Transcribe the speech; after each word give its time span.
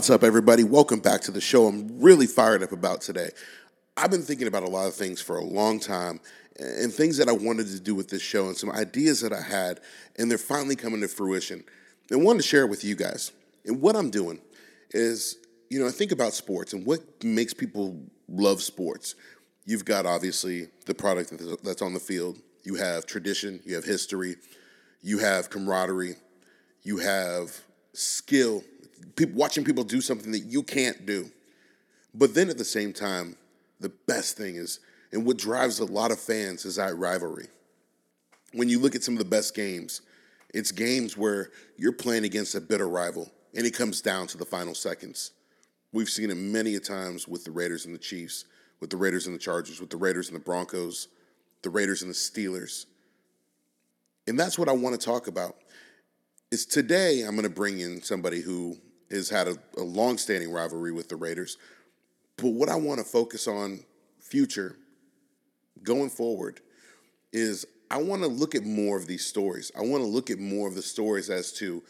What's 0.00 0.08
up, 0.08 0.24
everybody? 0.24 0.64
Welcome 0.64 1.00
back 1.00 1.20
to 1.20 1.30
the 1.30 1.42
show. 1.42 1.66
I'm 1.66 2.00
really 2.00 2.26
fired 2.26 2.62
up 2.62 2.72
about 2.72 3.02
today. 3.02 3.28
I've 3.98 4.10
been 4.10 4.22
thinking 4.22 4.46
about 4.46 4.62
a 4.62 4.66
lot 4.66 4.86
of 4.86 4.94
things 4.94 5.20
for 5.20 5.36
a 5.36 5.44
long 5.44 5.78
time 5.78 6.20
and 6.58 6.90
things 6.90 7.18
that 7.18 7.28
I 7.28 7.32
wanted 7.32 7.66
to 7.66 7.78
do 7.78 7.94
with 7.94 8.08
this 8.08 8.22
show 8.22 8.46
and 8.46 8.56
some 8.56 8.70
ideas 8.70 9.20
that 9.20 9.34
I 9.34 9.42
had, 9.42 9.80
and 10.16 10.30
they're 10.30 10.38
finally 10.38 10.74
coming 10.74 11.02
to 11.02 11.08
fruition. 11.08 11.62
And 12.10 12.22
I 12.22 12.24
wanted 12.24 12.40
to 12.40 12.48
share 12.48 12.62
it 12.62 12.70
with 12.70 12.82
you 12.82 12.96
guys. 12.96 13.32
And 13.66 13.82
what 13.82 13.94
I'm 13.94 14.08
doing 14.08 14.40
is, 14.92 15.36
you 15.68 15.78
know, 15.78 15.86
I 15.86 15.90
think 15.90 16.12
about 16.12 16.32
sports 16.32 16.72
and 16.72 16.86
what 16.86 17.02
makes 17.22 17.52
people 17.52 18.02
love 18.26 18.62
sports. 18.62 19.16
You've 19.66 19.84
got 19.84 20.06
obviously 20.06 20.68
the 20.86 20.94
product 20.94 21.30
that's 21.62 21.82
on 21.82 21.92
the 21.92 22.00
field, 22.00 22.38
you 22.62 22.76
have 22.76 23.04
tradition, 23.04 23.60
you 23.66 23.74
have 23.74 23.84
history, 23.84 24.36
you 25.02 25.18
have 25.18 25.50
camaraderie, 25.50 26.14
you 26.84 26.96
have 26.96 27.54
skill, 27.92 28.64
people 29.16 29.36
watching 29.36 29.64
people 29.64 29.84
do 29.84 30.00
something 30.00 30.32
that 30.32 30.44
you 30.44 30.62
can't 30.62 31.06
do. 31.06 31.30
But 32.14 32.34
then 32.34 32.50
at 32.50 32.58
the 32.58 32.64
same 32.64 32.92
time, 32.92 33.36
the 33.78 33.90
best 34.06 34.36
thing 34.36 34.56
is, 34.56 34.80
and 35.12 35.24
what 35.24 35.38
drives 35.38 35.80
a 35.80 35.84
lot 35.84 36.10
of 36.10 36.20
fans 36.20 36.64
is 36.64 36.76
that 36.76 36.96
rivalry. 36.96 37.46
When 38.52 38.68
you 38.68 38.78
look 38.78 38.94
at 38.94 39.02
some 39.02 39.14
of 39.14 39.18
the 39.18 39.24
best 39.24 39.54
games, 39.54 40.02
it's 40.52 40.72
games 40.72 41.16
where 41.16 41.50
you're 41.76 41.92
playing 41.92 42.24
against 42.24 42.54
a 42.54 42.60
bitter 42.60 42.88
rival, 42.88 43.30
and 43.54 43.66
it 43.66 43.72
comes 43.72 44.00
down 44.00 44.26
to 44.28 44.38
the 44.38 44.44
final 44.44 44.74
seconds. 44.74 45.32
We've 45.92 46.08
seen 46.08 46.30
it 46.30 46.36
many 46.36 46.76
a 46.76 46.80
times 46.80 47.26
with 47.26 47.44
the 47.44 47.50
Raiders 47.50 47.86
and 47.86 47.94
the 47.94 47.98
Chiefs, 47.98 48.44
with 48.80 48.90
the 48.90 48.96
Raiders 48.96 49.26
and 49.26 49.34
the 49.34 49.40
Chargers, 49.40 49.80
with 49.80 49.90
the 49.90 49.96
Raiders 49.96 50.28
and 50.28 50.36
the 50.36 50.44
Broncos, 50.44 51.08
the 51.62 51.70
Raiders 51.70 52.02
and 52.02 52.10
the 52.10 52.14
Steelers. 52.14 52.86
And 54.26 54.38
that's 54.38 54.58
what 54.58 54.68
I 54.68 54.72
want 54.72 54.98
to 54.98 55.04
talk 55.04 55.26
about. 55.26 55.56
Is 56.50 56.66
today 56.66 57.22
I'm 57.22 57.32
going 57.32 57.44
to 57.44 57.50
bring 57.50 57.80
in 57.80 58.02
somebody 58.02 58.40
who 58.40 58.76
has 59.10 59.28
had 59.28 59.48
a, 59.48 59.56
a 59.76 59.82
long-standing 59.82 60.50
rivalry 60.52 60.92
with 60.92 61.08
the 61.08 61.16
Raiders. 61.16 61.56
But 62.36 62.50
what 62.50 62.68
I 62.68 62.76
want 62.76 62.98
to 62.98 63.04
focus 63.04 63.46
on 63.46 63.80
future, 64.18 64.76
going 65.82 66.10
forward, 66.10 66.60
is 67.32 67.66
I 67.90 67.98
want 67.98 68.22
to 68.22 68.28
look 68.28 68.54
at 68.54 68.64
more 68.64 68.96
of 68.96 69.06
these 69.06 69.26
stories. 69.26 69.72
I 69.76 69.80
want 69.80 70.02
to 70.02 70.08
look 70.08 70.30
at 70.30 70.38
more 70.38 70.68
of 70.68 70.74
the 70.74 70.82
stories 70.82 71.28
as 71.28 71.52
to 71.54 71.82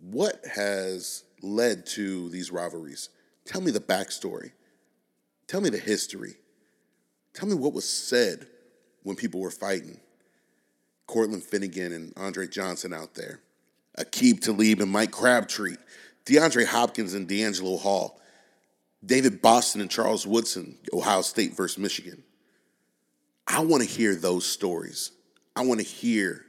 what 0.00 0.40
has 0.54 1.24
led 1.42 1.86
to 1.86 2.28
these 2.30 2.50
rivalries. 2.50 3.10
Tell 3.44 3.60
me 3.60 3.70
the 3.70 3.80
backstory. 3.80 4.52
Tell 5.46 5.60
me 5.60 5.68
the 5.68 5.78
history. 5.78 6.34
Tell 7.34 7.48
me 7.48 7.54
what 7.54 7.74
was 7.74 7.88
said 7.88 8.46
when 9.02 9.16
people 9.16 9.40
were 9.40 9.50
fighting. 9.50 10.00
Cortland 11.06 11.42
Finnegan 11.42 11.92
and 11.92 12.12
Andre 12.16 12.46
Johnson 12.46 12.94
out 12.94 13.14
there. 13.14 13.40
Aqib 13.98 14.40
Talib 14.40 14.80
and 14.80 14.90
Mike 14.90 15.10
Crabtree. 15.10 15.76
DeAndre 16.30 16.64
Hopkins 16.64 17.14
and 17.14 17.28
DeAngelo 17.28 17.80
Hall, 17.80 18.20
David 19.04 19.42
Boston 19.42 19.80
and 19.80 19.90
Charles 19.90 20.26
Woodson, 20.26 20.78
Ohio 20.92 21.22
State 21.22 21.56
versus 21.56 21.76
Michigan. 21.76 22.22
I 23.48 23.64
want 23.64 23.82
to 23.82 23.88
hear 23.88 24.14
those 24.14 24.46
stories. 24.46 25.10
I 25.56 25.64
want 25.64 25.80
to 25.80 25.86
hear 25.86 26.44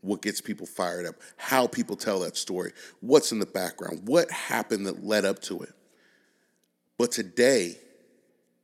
what 0.00 0.22
gets 0.22 0.40
people 0.40 0.64
fired 0.64 1.04
up, 1.04 1.16
how 1.36 1.66
people 1.66 1.96
tell 1.96 2.20
that 2.20 2.38
story, 2.38 2.72
what's 3.00 3.30
in 3.30 3.38
the 3.38 3.46
background, 3.46 4.00
what 4.06 4.30
happened 4.30 4.86
that 4.86 5.04
led 5.04 5.26
up 5.26 5.42
to 5.42 5.60
it. 5.60 5.74
But 6.96 7.12
today, 7.12 7.76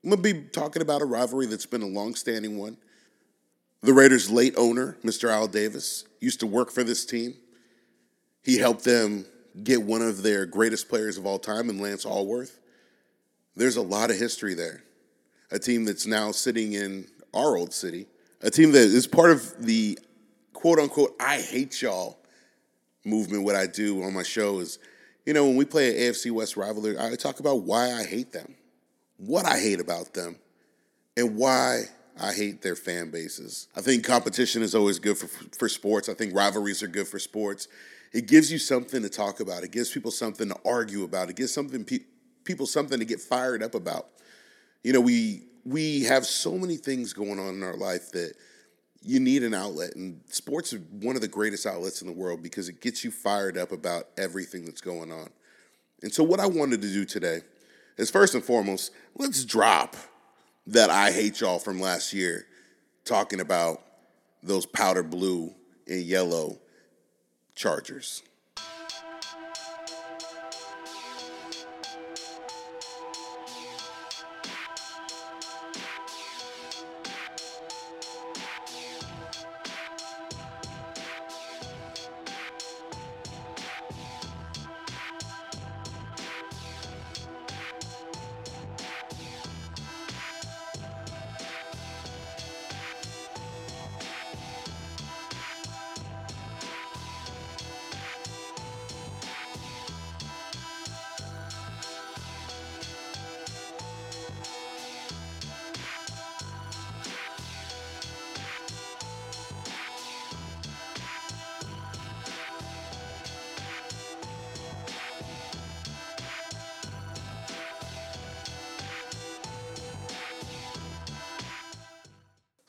I'm 0.03 0.09
going 0.09 0.23
to 0.23 0.34
be 0.34 0.49
talking 0.49 0.81
about 0.81 1.03
a 1.03 1.05
rivalry 1.05 1.44
that's 1.44 1.67
been 1.67 1.83
a 1.83 1.87
long-standing 1.87 2.56
one. 2.56 2.78
The 3.83 3.93
Raiders' 3.93 4.31
late 4.31 4.55
owner, 4.56 4.97
Mr. 5.05 5.28
Al 5.28 5.49
Davis, 5.49 6.05
used 6.19 6.41
to 6.41 6.47
work 6.47 6.71
for 6.71 6.83
this 6.83 7.05
team. 7.05 7.34
He 8.43 8.56
helped 8.56 8.84
them 8.84 9.27
get 9.62 9.83
one 9.83 10.03
of 10.03 10.22
their 10.22 10.47
greatest 10.47 10.89
players 10.89 11.17
of 11.17 11.27
all 11.27 11.39
time 11.39 11.71
in 11.71 11.81
Lance 11.81 12.05
Alworth. 12.05 12.59
There's 13.55 13.77
a 13.77 13.83
lot 13.83 14.11
of 14.11 14.19
history 14.19 14.55
there. 14.55 14.83
A 15.50 15.59
team 15.59 15.84
that's 15.84 16.06
now 16.06 16.33
sitting 16.33 16.72
in 16.72 17.06
our 17.33 17.56
old 17.56 17.72
city, 17.72 18.06
a 18.43 18.50
team 18.50 18.72
that 18.72 18.83
is 18.83 19.06
part 19.06 19.31
of 19.31 19.65
the 19.65 19.99
quote 20.53 20.78
unquote 20.78 21.15
I 21.21 21.41
hate 21.41 21.81
y'all 21.81 22.19
movement. 23.05 23.44
What 23.44 23.56
I 23.56 23.67
do 23.67 24.03
on 24.03 24.12
my 24.12 24.22
show 24.22 24.59
is, 24.59 24.78
you 25.25 25.33
know, 25.33 25.47
when 25.47 25.56
we 25.56 25.65
play 25.65 25.91
an 25.91 26.12
AFC 26.12 26.31
West 26.33 26.56
rivalry, 26.56 26.99
I 26.99 27.15
talk 27.15 27.41
about 27.41 27.62
why 27.62 27.93
I 27.93 28.05
hate 28.05 28.33
them, 28.33 28.55
what 29.17 29.47
I 29.47 29.59
hate 29.59 29.81
about 29.81 30.12
them, 30.15 30.37
and 31.17 31.37
why 31.37 31.84
I 32.21 32.33
hate 32.33 32.62
their 32.62 32.77
fan 32.77 33.11
bases. 33.11 33.69
I 33.77 33.81
think 33.81 34.05
competition 34.05 34.62
is 34.62 34.75
always 34.75 34.99
good 34.99 35.17
for, 35.17 35.28
for 35.56 35.69
sports. 35.69 36.09
I 36.09 36.15
think 36.15 36.34
rivalries 36.34 36.83
are 36.83 36.88
good 36.88 37.06
for 37.06 37.19
sports 37.19 37.69
it 38.16 38.27
gives 38.27 38.50
you 38.50 38.56
something 38.56 39.03
to 39.03 39.10
talk 39.10 39.41
about. 39.41 39.62
It 39.62 39.72
gives 39.72 39.91
people 39.91 40.10
something 40.10 40.49
to 40.49 40.56
argue 40.65 41.04
about. 41.04 41.28
It 41.28 41.37
gives 41.37 41.53
something 41.53 41.84
pe- 41.84 42.06
people 42.44 42.65
something 42.65 42.99
to 42.99 43.04
get 43.04 43.21
fired 43.21 43.62
up 43.62 43.75
about. 43.75 44.06
You 44.82 44.94
know, 44.94 45.03
we 45.03 45.43
we 45.66 46.04
have 46.04 46.25
so 46.25 46.53
many 46.56 46.78
things 46.78 47.12
going 47.12 47.38
on 47.38 47.56
in 47.56 47.62
our 47.62 47.76
life 47.76 48.12
that 48.12 48.32
you 49.03 49.21
need 49.21 49.43
an 49.43 49.53
outlet, 49.53 49.97
and 49.97 50.22
sports 50.31 50.72
are 50.72 50.78
one 50.78 51.15
of 51.15 51.21
the 51.21 51.28
greatest 51.28 51.66
outlets 51.66 52.00
in 52.00 52.06
the 52.06 52.12
world 52.15 52.43
because 52.43 52.71
it 52.71 52.81
gets 52.81 53.05
you 53.05 53.10
fired 53.10 53.59
up 53.59 53.71
about 53.71 54.06
everything 54.16 54.65
that's 54.65 54.81
going 54.81 55.12
on. 55.12 55.28
And 56.03 56.10
so, 56.10 56.25
what 56.25 56.41
I 56.41 56.47
wanted 56.47 56.81
to 56.81 56.88
do 56.88 57.05
today 57.05 57.41
is 57.99 58.10
first 58.10 58.34
and 58.34 58.43
foremost, 58.43 58.93
let's 59.15 59.44
drop 59.44 59.94
that 60.69 60.88
I 60.88 61.12
hate 61.12 61.43
y'all 61.43 61.59
from 61.59 61.81
last 61.81 62.15
year, 62.15 62.47
talking 63.05 63.41
about 63.41 63.82
those 64.43 64.65
powder 64.65 65.03
blue 65.03 65.55
and 65.87 66.00
yellow 66.00 66.60
Chargers. 67.56 68.22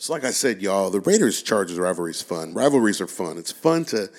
So, 0.07 0.13
like 0.13 0.23
I 0.23 0.31
said, 0.31 0.62
y'all, 0.62 0.90
the 0.90 1.01
Raiders 1.01 1.41
Chargers 1.44 1.78
rivalry 1.78 2.12
is 2.12 2.22
fun. 2.22 2.53
Rivalries 2.53 3.01
are 3.01 3.07
fun. 3.07 3.38
It's 3.38 3.51
fun 3.51 3.84
to 3.85 4.09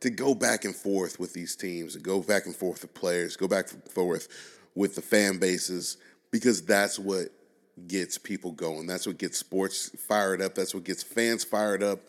to 0.00 0.08
go 0.08 0.34
back 0.34 0.64
and 0.64 0.74
forth 0.74 1.20
with 1.20 1.34
these 1.34 1.54
teams, 1.54 1.94
and 1.94 2.02
go 2.02 2.22
back 2.22 2.46
and 2.46 2.56
forth 2.56 2.80
with 2.80 2.94
players, 2.94 3.36
go 3.36 3.46
back 3.46 3.70
and 3.70 3.84
forth 3.90 4.28
with 4.74 4.94
the 4.94 5.02
fan 5.02 5.36
bases, 5.36 5.98
because 6.30 6.62
that's 6.62 6.98
what 6.98 7.26
gets 7.86 8.16
people 8.16 8.52
going. 8.52 8.86
That's 8.86 9.06
what 9.06 9.18
gets 9.18 9.36
sports 9.36 9.90
fired 10.08 10.40
up. 10.40 10.54
That's 10.54 10.74
what 10.74 10.84
gets 10.84 11.02
fans 11.02 11.44
fired 11.44 11.82
up, 11.82 12.00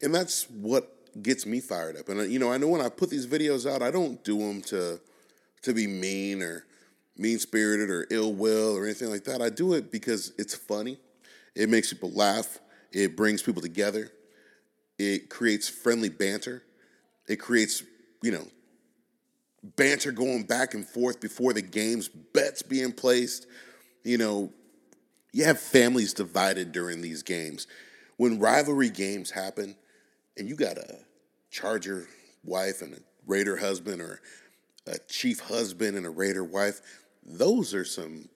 and 0.00 0.14
that's 0.14 0.48
what 0.48 0.90
gets 1.22 1.44
me 1.44 1.60
fired 1.60 1.98
up. 1.98 2.08
And 2.08 2.20
uh, 2.20 2.22
you 2.22 2.38
know, 2.38 2.50
I 2.50 2.56
know 2.56 2.68
when 2.68 2.80
I 2.80 2.88
put 2.88 3.10
these 3.10 3.26
videos 3.26 3.70
out, 3.70 3.82
I 3.82 3.90
don't 3.90 4.24
do 4.24 4.38
them 4.38 4.62
to 4.62 4.98
to 5.60 5.74
be 5.74 5.86
mean 5.86 6.40
or 6.40 6.64
mean 7.18 7.38
spirited 7.38 7.90
or 7.90 8.06
ill 8.08 8.32
will 8.32 8.74
or 8.74 8.86
anything 8.86 9.10
like 9.10 9.24
that. 9.24 9.42
I 9.42 9.50
do 9.50 9.74
it 9.74 9.92
because 9.92 10.32
it's 10.38 10.54
funny. 10.54 10.96
It 11.54 11.68
makes 11.68 11.92
people 11.92 12.12
laugh. 12.12 12.60
It 12.92 13.16
brings 13.16 13.42
people 13.42 13.62
together. 13.62 14.10
It 14.98 15.28
creates 15.28 15.68
friendly 15.68 16.08
banter. 16.08 16.62
It 17.28 17.36
creates, 17.36 17.82
you 18.22 18.32
know, 18.32 18.46
banter 19.76 20.12
going 20.12 20.44
back 20.44 20.74
and 20.74 20.86
forth 20.86 21.20
before 21.20 21.52
the 21.52 21.62
games, 21.62 22.08
bets 22.08 22.62
being 22.62 22.92
placed. 22.92 23.46
You 24.04 24.18
know, 24.18 24.52
you 25.32 25.44
have 25.44 25.60
families 25.60 26.14
divided 26.14 26.72
during 26.72 27.00
these 27.02 27.22
games. 27.22 27.66
When 28.16 28.38
rivalry 28.38 28.90
games 28.90 29.30
happen 29.30 29.76
and 30.36 30.48
you 30.48 30.56
got 30.56 30.78
a 30.78 30.98
Charger 31.50 32.08
wife 32.44 32.82
and 32.82 32.94
a 32.94 32.98
Raider 33.26 33.56
husband 33.56 34.00
or 34.00 34.20
a 34.86 34.98
Chief 35.08 35.40
husband 35.40 35.96
and 35.96 36.06
a 36.06 36.10
Raider 36.10 36.44
wife, 36.44 36.80
those 37.24 37.74
are 37.74 37.84
some 37.84 38.28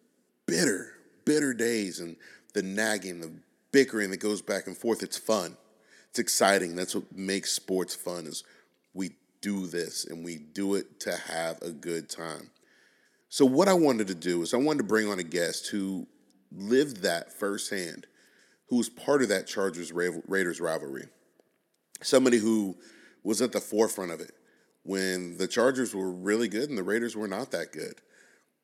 bitter, 0.47 0.93
bitter 1.25 1.55
days 1.55 2.01
and 2.01 2.17
the 2.53 2.63
nagging, 2.63 3.21
the 3.21 3.33
bickering 3.73 4.11
that 4.11 4.19
goes 4.21 4.43
back 4.43 4.67
and 4.67 4.77
forth. 4.77 5.03
It's 5.03 5.19
fun. 5.19 5.57
It's 6.11 6.19
exciting. 6.19 6.77
That's 6.77 6.95
what 6.95 7.11
makes 7.17 7.53
sports 7.53 7.95
fun 7.95 8.27
is 8.27 8.45
we 8.95 9.13
do 9.41 9.67
this 9.67 10.05
and 10.05 10.25
we 10.25 10.37
do 10.37 10.75
it 10.75 11.01
to 11.01 11.17
have 11.17 11.61
a 11.63 11.71
good 11.71 12.09
time. 12.09 12.51
So, 13.29 13.47
what 13.47 13.69
I 13.69 13.73
wanted 13.73 14.09
to 14.09 14.15
do 14.15 14.43
is 14.43 14.53
I 14.53 14.59
wanted 14.59 14.79
to 14.79 14.89
bring 14.89 15.09
on 15.09 15.19
a 15.19 15.25
guest 15.25 15.69
who 15.69 16.07
lived 16.55 16.99
that 16.99 17.33
firsthand, 17.33 18.07
who 18.69 18.77
was 18.77 18.91
part 18.91 19.23
of 19.23 19.31
that 19.31 19.47
Chargers 19.47 19.91
Raiders 19.91 20.61
rivalry. 20.61 21.09
Somebody 22.03 22.39
who 22.39 22.77
was 23.23 23.41
at 23.41 23.53
the 23.53 23.61
forefront 23.61 24.13
of 24.13 24.21
it 24.21 24.33
when 24.83 25.39
the 25.39 25.47
Chargers 25.47 25.95
were 25.95 26.11
really 26.11 26.49
good 26.49 26.69
and 26.69 26.77
the 26.77 26.83
Raiders 26.83 27.17
were 27.17 27.29
not 27.29 27.51
that 27.53 27.73
good. 27.73 27.95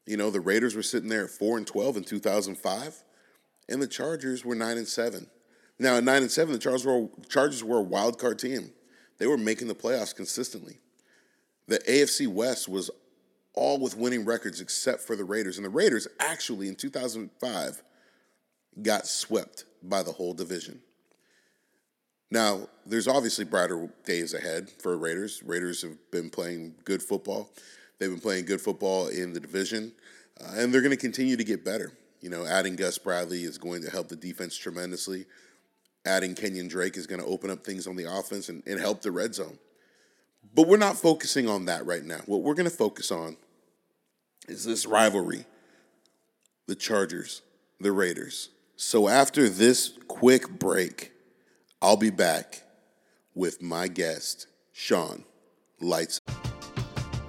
You 0.07 0.17
know, 0.17 0.31
the 0.31 0.41
Raiders 0.41 0.75
were 0.75 0.83
sitting 0.83 1.09
there 1.09 1.25
at 1.25 1.31
4 1.31 1.59
and 1.59 1.67
12 1.67 1.99
in 1.99 2.05
2005, 2.05 3.05
and 3.69 3.83
the 3.83 3.87
Chargers 3.87 4.45
were 4.45 4.55
9 4.55 4.77
and 4.79 4.89
7. 4.89 5.27
Now, 5.79 5.97
at 5.97 6.05
9 6.05 6.23
and 6.23 6.31
7, 6.31 6.53
the 6.53 6.59
Chargers 6.59 6.87
were, 6.87 7.09
Chargers 7.29 7.63
were 7.63 7.79
a 7.79 7.83
wild 7.83 8.19
card 8.19 8.39
team. 8.39 8.73
They 9.19 9.27
were 9.27 9.37
making 9.37 9.69
the 9.69 9.75
playoffs 9.75 10.15
consistently. 10.15 10.79
The 11.67 11.79
AFC 11.81 12.27
West 12.27 12.69
was 12.69 12.91
all 13.55 13.79
with 13.79 13.97
winning 13.97 14.25
records 14.25 14.61
except 14.61 15.03
for 15.03 15.17
the 15.17 15.25
Raiders. 15.25 15.57
And 15.57 15.65
the 15.65 15.71
Raiders 15.71 16.09
actually 16.21 16.69
in 16.69 16.77
2005 16.77 17.83
got 18.83 19.07
swept 19.07 19.65
by 19.83 20.03
the 20.03 20.13
whole 20.13 20.33
division. 20.33 20.81
Now, 22.31 22.69
there's 22.85 23.09
obviously 23.09 23.45
brighter 23.45 23.89
days 24.05 24.35
ahead 24.35 24.71
for 24.79 24.97
Raiders. 24.97 25.43
Raiders 25.43 25.83
have 25.83 25.97
been 26.11 26.31
playing 26.31 26.75
good 26.85 27.03
football. 27.03 27.51
They've 27.99 28.11
been 28.11 28.21
playing 28.21 28.45
good 28.45 28.61
football 28.61 29.09
in 29.09 29.33
the 29.33 29.41
division, 29.41 29.93
uh, 30.41 30.53
and 30.57 30.73
they're 30.73 30.83
going 30.83 30.91
to 30.91 30.97
continue 30.97 31.37
to 31.37 31.45
get 31.45 31.65
better. 31.65 31.93
You 32.21 32.31
know, 32.31 32.45
adding 32.45 32.77
Gus 32.77 32.99
Bradley 32.99 33.45
is 33.45 33.59
going 33.59 33.83
to 33.83 33.91
help 33.91 34.09
the 34.09 34.17
defense 34.17 34.57
tremendously. 34.57 35.27
Adding 36.05 36.35
Kenyon 36.35 36.69
Drake 36.69 36.97
is 36.97 37.07
going 37.07 37.21
to 37.21 37.27
open 37.27 37.51
up 37.51 37.65
things 37.65 37.87
on 37.87 37.97
the 37.97 38.05
offense 38.05 38.49
and, 38.49 38.63
and 38.67 38.81
help 38.81 39.03
the 39.03 39.13
red 39.13 39.35
zone. 39.35 39.59
But 40.55 40.67
we're 40.67 40.77
not 40.77 40.97
focusing 40.97 41.49
on 41.49 41.67
that 41.67 41.87
right 41.87 42.05
now. 42.05 42.21
What 42.27 42.43
we're 42.43 42.55
going 42.55 42.69
to 42.69 42.77
focus 42.77 43.11
on 43.11 43.37
is 44.49 44.65
this 44.65 44.87
rivalry 44.87 45.45
the 46.67 46.75
Chargers, 46.75 47.43
the 47.81 47.93
Raiders. 47.93 48.51
So 48.77 49.09
after 49.09 49.49
this 49.49 49.95
quick 50.07 50.49
break, 50.59 51.13
I'll 51.81 51.97
be 51.97 52.11
back 52.11 52.63
with 53.35 53.63
my 53.63 53.89
guest, 53.89 54.47
Shawne 54.75 55.25
Lights. 55.81 56.21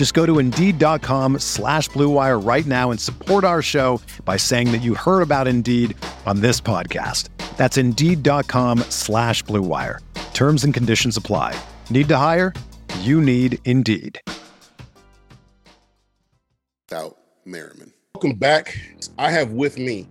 Just 0.00 0.14
go 0.14 0.24
to 0.24 0.38
Indeed.com 0.38 1.40
slash 1.40 1.90
BlueWire 1.90 2.42
right 2.42 2.64
now 2.64 2.90
and 2.90 2.98
support 2.98 3.44
our 3.44 3.60
show 3.60 4.00
by 4.24 4.38
saying 4.38 4.72
that 4.72 4.78
you 4.78 4.94
heard 4.94 5.20
about 5.20 5.46
Indeed 5.46 5.94
on 6.24 6.40
this 6.40 6.58
podcast. 6.58 7.28
That's 7.58 7.76
Indeed.com 7.76 8.78
slash 8.88 9.44
BlueWire. 9.44 9.98
Terms 10.32 10.64
and 10.64 10.72
conditions 10.72 11.18
apply. 11.18 11.54
Need 11.90 12.08
to 12.08 12.16
hire? 12.16 12.54
You 13.00 13.20
need 13.20 13.58
Indeed. 13.66 14.18
Out 16.94 17.18
Merriman. 17.44 17.92
Welcome 18.14 18.38
back. 18.38 18.80
I 19.18 19.30
have 19.30 19.50
with 19.50 19.76
me 19.76 20.08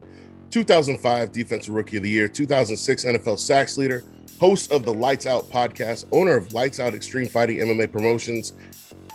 2005 0.52 1.32
Defensive 1.32 1.74
Rookie 1.74 1.98
of 1.98 2.04
the 2.04 2.12
Year, 2.12 2.28
2006 2.28 3.06
NFL 3.06 3.40
Sacks 3.40 3.76
Leader, 3.76 4.04
host 4.40 4.72
of 4.72 4.86
the 4.86 4.94
Lights 4.94 5.26
Out 5.26 5.50
podcast, 5.50 6.06
owner 6.12 6.36
of 6.36 6.54
Lights 6.54 6.80
Out 6.80 6.94
Extreme 6.94 7.30
Fighting 7.30 7.58
MMA 7.58 7.92
Promotions, 7.92 8.54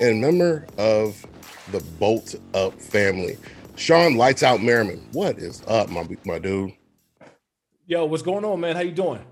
and 0.00 0.20
member 0.20 0.66
of 0.78 1.24
the 1.72 1.80
Bolt 1.98 2.34
Up 2.54 2.80
family. 2.80 3.36
Shawne 3.76 4.16
Lights 4.16 4.42
Out 4.42 4.62
Merriman, 4.62 5.06
what 5.12 5.38
is 5.38 5.62
up, 5.66 5.88
my 5.90 6.06
my 6.24 6.38
dude? 6.38 6.72
Yo, 7.86 8.04
what's 8.04 8.22
going 8.22 8.44
on, 8.44 8.60
man? 8.60 8.76
How 8.76 8.82
you 8.82 8.92
doing? 8.92 9.24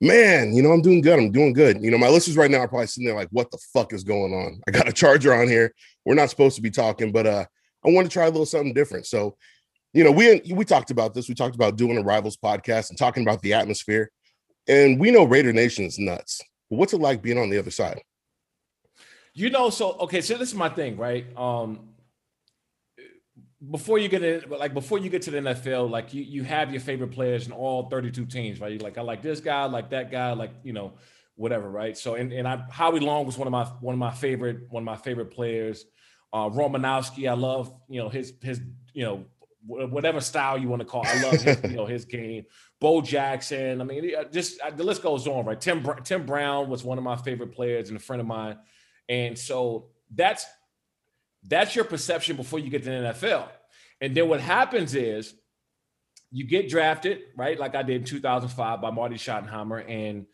Man, 0.00 0.54
you 0.54 0.62
know, 0.62 0.72
I'm 0.72 0.80
doing 0.80 1.02
good. 1.02 1.18
I'm 1.18 1.30
doing 1.30 1.52
good. 1.52 1.82
You 1.82 1.90
know, 1.90 1.98
my 1.98 2.08
listeners 2.08 2.36
right 2.36 2.50
now 2.50 2.60
are 2.60 2.68
probably 2.68 2.86
sitting 2.86 3.06
there 3.06 3.14
like, 3.14 3.28
what 3.30 3.50
the 3.50 3.58
fuck 3.74 3.92
is 3.92 4.02
going 4.02 4.32
on? 4.32 4.60
I 4.66 4.70
got 4.70 4.88
a 4.88 4.92
charger 4.92 5.34
on 5.34 5.46
here. 5.46 5.74
We're 6.06 6.14
not 6.14 6.30
supposed 6.30 6.56
to 6.56 6.62
be 6.62 6.70
talking, 6.70 7.12
but 7.12 7.26
uh 7.26 7.44
I 7.84 7.90
want 7.90 8.06
to 8.06 8.12
try 8.12 8.24
a 8.24 8.30
little 8.30 8.46
something 8.46 8.74
different. 8.74 9.06
So 9.06 9.36
you 9.92 10.04
know, 10.04 10.12
we 10.12 10.40
we 10.52 10.64
talked 10.64 10.90
about 10.90 11.14
this. 11.14 11.28
We 11.28 11.34
talked 11.34 11.54
about 11.54 11.76
doing 11.76 11.98
a 11.98 12.02
rivals 12.02 12.36
podcast 12.36 12.90
and 12.90 12.98
talking 12.98 13.22
about 13.22 13.42
the 13.42 13.54
atmosphere. 13.54 14.10
And 14.68 15.00
we 15.00 15.10
know 15.10 15.24
Raider 15.24 15.52
Nation 15.52 15.84
is 15.84 15.98
nuts. 15.98 16.40
But 16.70 16.76
what's 16.78 16.92
it 16.92 17.00
like 17.00 17.22
being 17.22 17.38
on 17.38 17.50
the 17.50 17.58
other 17.58 17.72
side? 17.72 18.00
You 19.34 19.50
know, 19.50 19.70
so 19.70 19.92
okay, 20.00 20.20
so 20.20 20.36
this 20.36 20.48
is 20.48 20.54
my 20.54 20.68
thing, 20.68 20.96
right? 20.96 21.26
Um 21.36 21.86
before 23.70 23.98
you 23.98 24.08
get 24.08 24.22
in, 24.22 24.48
like 24.48 24.72
before 24.72 24.98
you 24.98 25.10
get 25.10 25.22
to 25.22 25.30
the 25.30 25.38
NFL, 25.38 25.90
like 25.90 26.14
you 26.14 26.22
you 26.22 26.42
have 26.44 26.70
your 26.70 26.80
favorite 26.80 27.12
players 27.12 27.46
in 27.46 27.52
all 27.52 27.88
32 27.90 28.26
teams, 28.26 28.60
right? 28.60 28.72
You're 28.72 28.80
like, 28.80 28.98
I 28.98 29.02
like 29.02 29.22
this 29.22 29.40
guy, 29.40 29.62
I 29.62 29.66
like 29.66 29.90
that 29.90 30.10
guy, 30.10 30.32
like 30.32 30.52
you 30.62 30.72
know, 30.72 30.94
whatever, 31.36 31.70
right? 31.70 31.96
So 31.96 32.14
and, 32.14 32.32
and 32.32 32.48
I 32.48 32.64
Howie 32.70 33.00
Long 33.00 33.26
was 33.26 33.36
one 33.36 33.46
of 33.46 33.52
my 33.52 33.64
one 33.80 33.94
of 33.94 33.98
my 33.98 34.12
favorite, 34.12 34.66
one 34.70 34.82
of 34.82 34.86
my 34.86 34.96
favorite 34.96 35.30
players. 35.30 35.84
Uh 36.32 36.48
Romanowski, 36.48 37.28
I 37.28 37.34
love, 37.34 37.72
you 37.88 38.00
know, 38.00 38.08
his 38.08 38.32
his, 38.40 38.60
you 38.94 39.04
know, 39.04 39.24
whatever 39.66 40.20
style 40.20 40.58
you 40.58 40.68
want 40.68 40.80
to 40.80 40.86
call. 40.86 41.02
It. 41.02 41.08
I 41.08 41.22
love 41.22 41.40
his, 41.40 41.58
you 41.64 41.76
know 41.76 41.86
his 41.86 42.04
game. 42.04 42.46
Bo 42.80 43.00
Jackson. 43.00 43.80
I 43.80 43.84
mean, 43.84 44.12
just 44.32 44.58
the 44.76 44.84
list 44.84 45.02
goes 45.02 45.26
on. 45.26 45.44
Right. 45.44 45.60
Tim 45.60 45.86
Tim 46.04 46.24
Brown 46.24 46.68
was 46.68 46.82
one 46.82 46.98
of 46.98 47.04
my 47.04 47.16
favorite 47.16 47.52
players 47.52 47.88
and 47.88 47.96
a 47.96 48.00
friend 48.00 48.20
of 48.20 48.26
mine, 48.26 48.56
and 49.10 49.36
so 49.36 49.88
that's 50.14 50.46
that's 51.42 51.74
your 51.74 51.84
perception 51.84 52.36
before 52.36 52.60
you 52.60 52.70
get 52.70 52.84
to 52.84 52.90
the 52.90 52.96
NFL. 52.96 53.48
And 54.00 54.16
then 54.16 54.28
what 54.28 54.40
happens 54.40 54.94
is 54.94 55.34
you 56.30 56.46
get 56.46 56.68
drafted, 56.68 57.18
right? 57.36 57.58
Like 57.58 57.74
I 57.74 57.82
did 57.82 57.96
in 57.96 58.04
2005 58.04 58.80
by 58.80 58.90
Marty 58.90 59.16
Schottenheimer. 59.16 59.84
And 59.88 60.26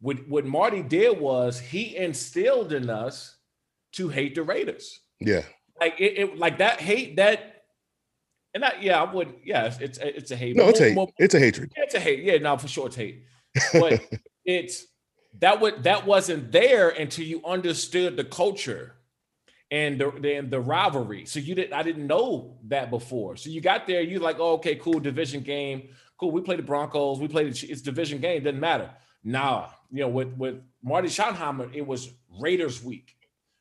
what, 0.00 0.26
what 0.28 0.44
Marty 0.44 0.82
did 0.82 1.20
was 1.20 1.60
he 1.60 1.96
instilled 1.96 2.72
in 2.72 2.90
us 2.90 3.36
to 3.92 4.08
hate 4.08 4.34
the 4.34 4.42
Raiders. 4.42 5.00
Yeah. 5.20 5.42
Like 5.78 6.00
it, 6.00 6.18
it 6.18 6.38
like 6.38 6.58
that 6.58 6.80
hate 6.80 7.16
that 7.16 7.62
and 8.52 8.62
that, 8.64 8.82
yeah, 8.82 9.00
I 9.00 9.12
would. 9.12 9.32
Yeah, 9.44 9.66
it's 9.66 9.78
it's, 9.78 9.98
it's 9.98 10.30
a 10.32 10.36
hate. 10.36 10.56
No, 10.56 10.68
it's 10.68 10.80
hate. 10.80 10.98
it's 11.18 11.34
a 11.34 11.38
hatred. 11.38 11.72
It's 11.76 11.94
a 11.94 12.00
hate. 12.00 12.24
Yeah, 12.24 12.38
no, 12.38 12.56
for 12.58 12.66
sure, 12.66 12.88
it's 12.88 12.96
hate. 12.96 13.22
But 13.72 14.02
it's 14.44 14.86
that 15.38 15.60
would 15.60 15.84
that 15.84 16.06
wasn't 16.06 16.52
there 16.52 16.88
until 16.88 17.24
you 17.24 17.42
understood 17.44 18.16
the 18.16 18.24
culture 18.24 18.96
and 19.70 20.00
the, 20.00 20.10
the 20.10 20.40
the 20.48 20.60
rivalry. 20.60 21.24
So 21.26 21.38
you 21.38 21.54
didn't. 21.54 21.72
I 21.72 21.82
didn't 21.82 22.06
know 22.06 22.58
that 22.68 22.90
before. 22.90 23.36
So 23.36 23.50
you 23.50 23.60
got 23.60 23.86
there. 23.86 24.02
You 24.02 24.18
like, 24.18 24.36
oh, 24.38 24.54
okay, 24.54 24.76
cool, 24.76 24.98
division 24.98 25.42
game. 25.42 25.90
Cool. 26.18 26.32
We 26.32 26.40
play 26.40 26.56
the 26.56 26.62
Broncos. 26.62 27.18
We 27.18 27.28
played 27.28 27.52
the, 27.52 27.66
it's 27.68 27.80
division 27.80 28.20
game. 28.20 28.42
Doesn't 28.42 28.60
matter. 28.60 28.90
Nah, 29.22 29.68
you 29.90 30.00
know, 30.00 30.08
with 30.08 30.32
with 30.36 30.60
Marty 30.82 31.08
Schottenheimer, 31.08 31.72
it 31.74 31.86
was 31.86 32.12
Raiders 32.40 32.82
week, 32.82 33.16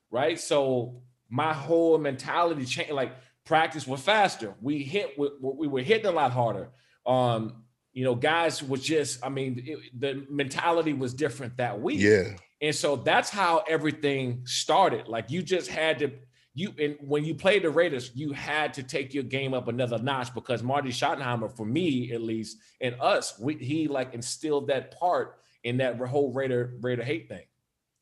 right? 0.09 0.39
So 0.39 1.01
my 1.29 1.53
whole 1.53 1.97
mentality 1.97 2.65
changed. 2.65 2.91
Like 2.91 3.13
practice 3.45 3.85
was 3.85 4.01
faster. 4.01 4.55
We 4.61 4.83
hit 4.83 5.17
we, 5.17 5.29
we 5.39 5.67
were 5.67 5.81
hitting 5.81 6.07
a 6.07 6.11
lot 6.11 6.31
harder. 6.31 6.69
Um, 7.05 7.63
you 7.99 8.05
know, 8.05 8.15
guys 8.15 8.63
was 8.63 8.81
just, 8.81 9.19
I 9.25 9.27
mean, 9.27 9.61
it, 9.65 9.99
the 9.99 10.25
mentality 10.29 10.93
was 10.93 11.13
different 11.13 11.57
that 11.57 11.81
week. 11.81 11.99
Yeah. 11.99 12.29
And 12.61 12.73
so 12.73 12.95
that's 12.95 13.29
how 13.29 13.61
everything 13.67 14.43
started. 14.45 15.09
Like 15.09 15.29
you 15.29 15.43
just 15.43 15.69
had 15.69 15.99
to 15.99 16.11
you 16.53 16.73
and 16.79 16.95
when 17.01 17.25
you 17.25 17.35
played 17.35 17.63
the 17.63 17.69
Raiders, 17.69 18.11
you 18.15 18.31
had 18.31 18.73
to 18.75 18.83
take 18.83 19.13
your 19.13 19.23
game 19.23 19.53
up 19.53 19.67
another 19.67 19.97
notch 19.97 20.33
because 20.33 20.63
Marty 20.63 20.91
Schottenheimer, 20.91 21.53
for 21.57 21.65
me 21.65 22.13
at 22.13 22.21
least, 22.21 22.59
and 22.79 22.95
us, 23.01 23.37
we, 23.37 23.55
he 23.55 23.89
like 23.89 24.13
instilled 24.13 24.69
that 24.69 24.97
part 24.97 25.35
in 25.65 25.75
that 25.77 25.97
whole 25.97 26.31
Raider 26.31 26.75
Raider 26.79 27.03
hate 27.03 27.27
thing. 27.27 27.43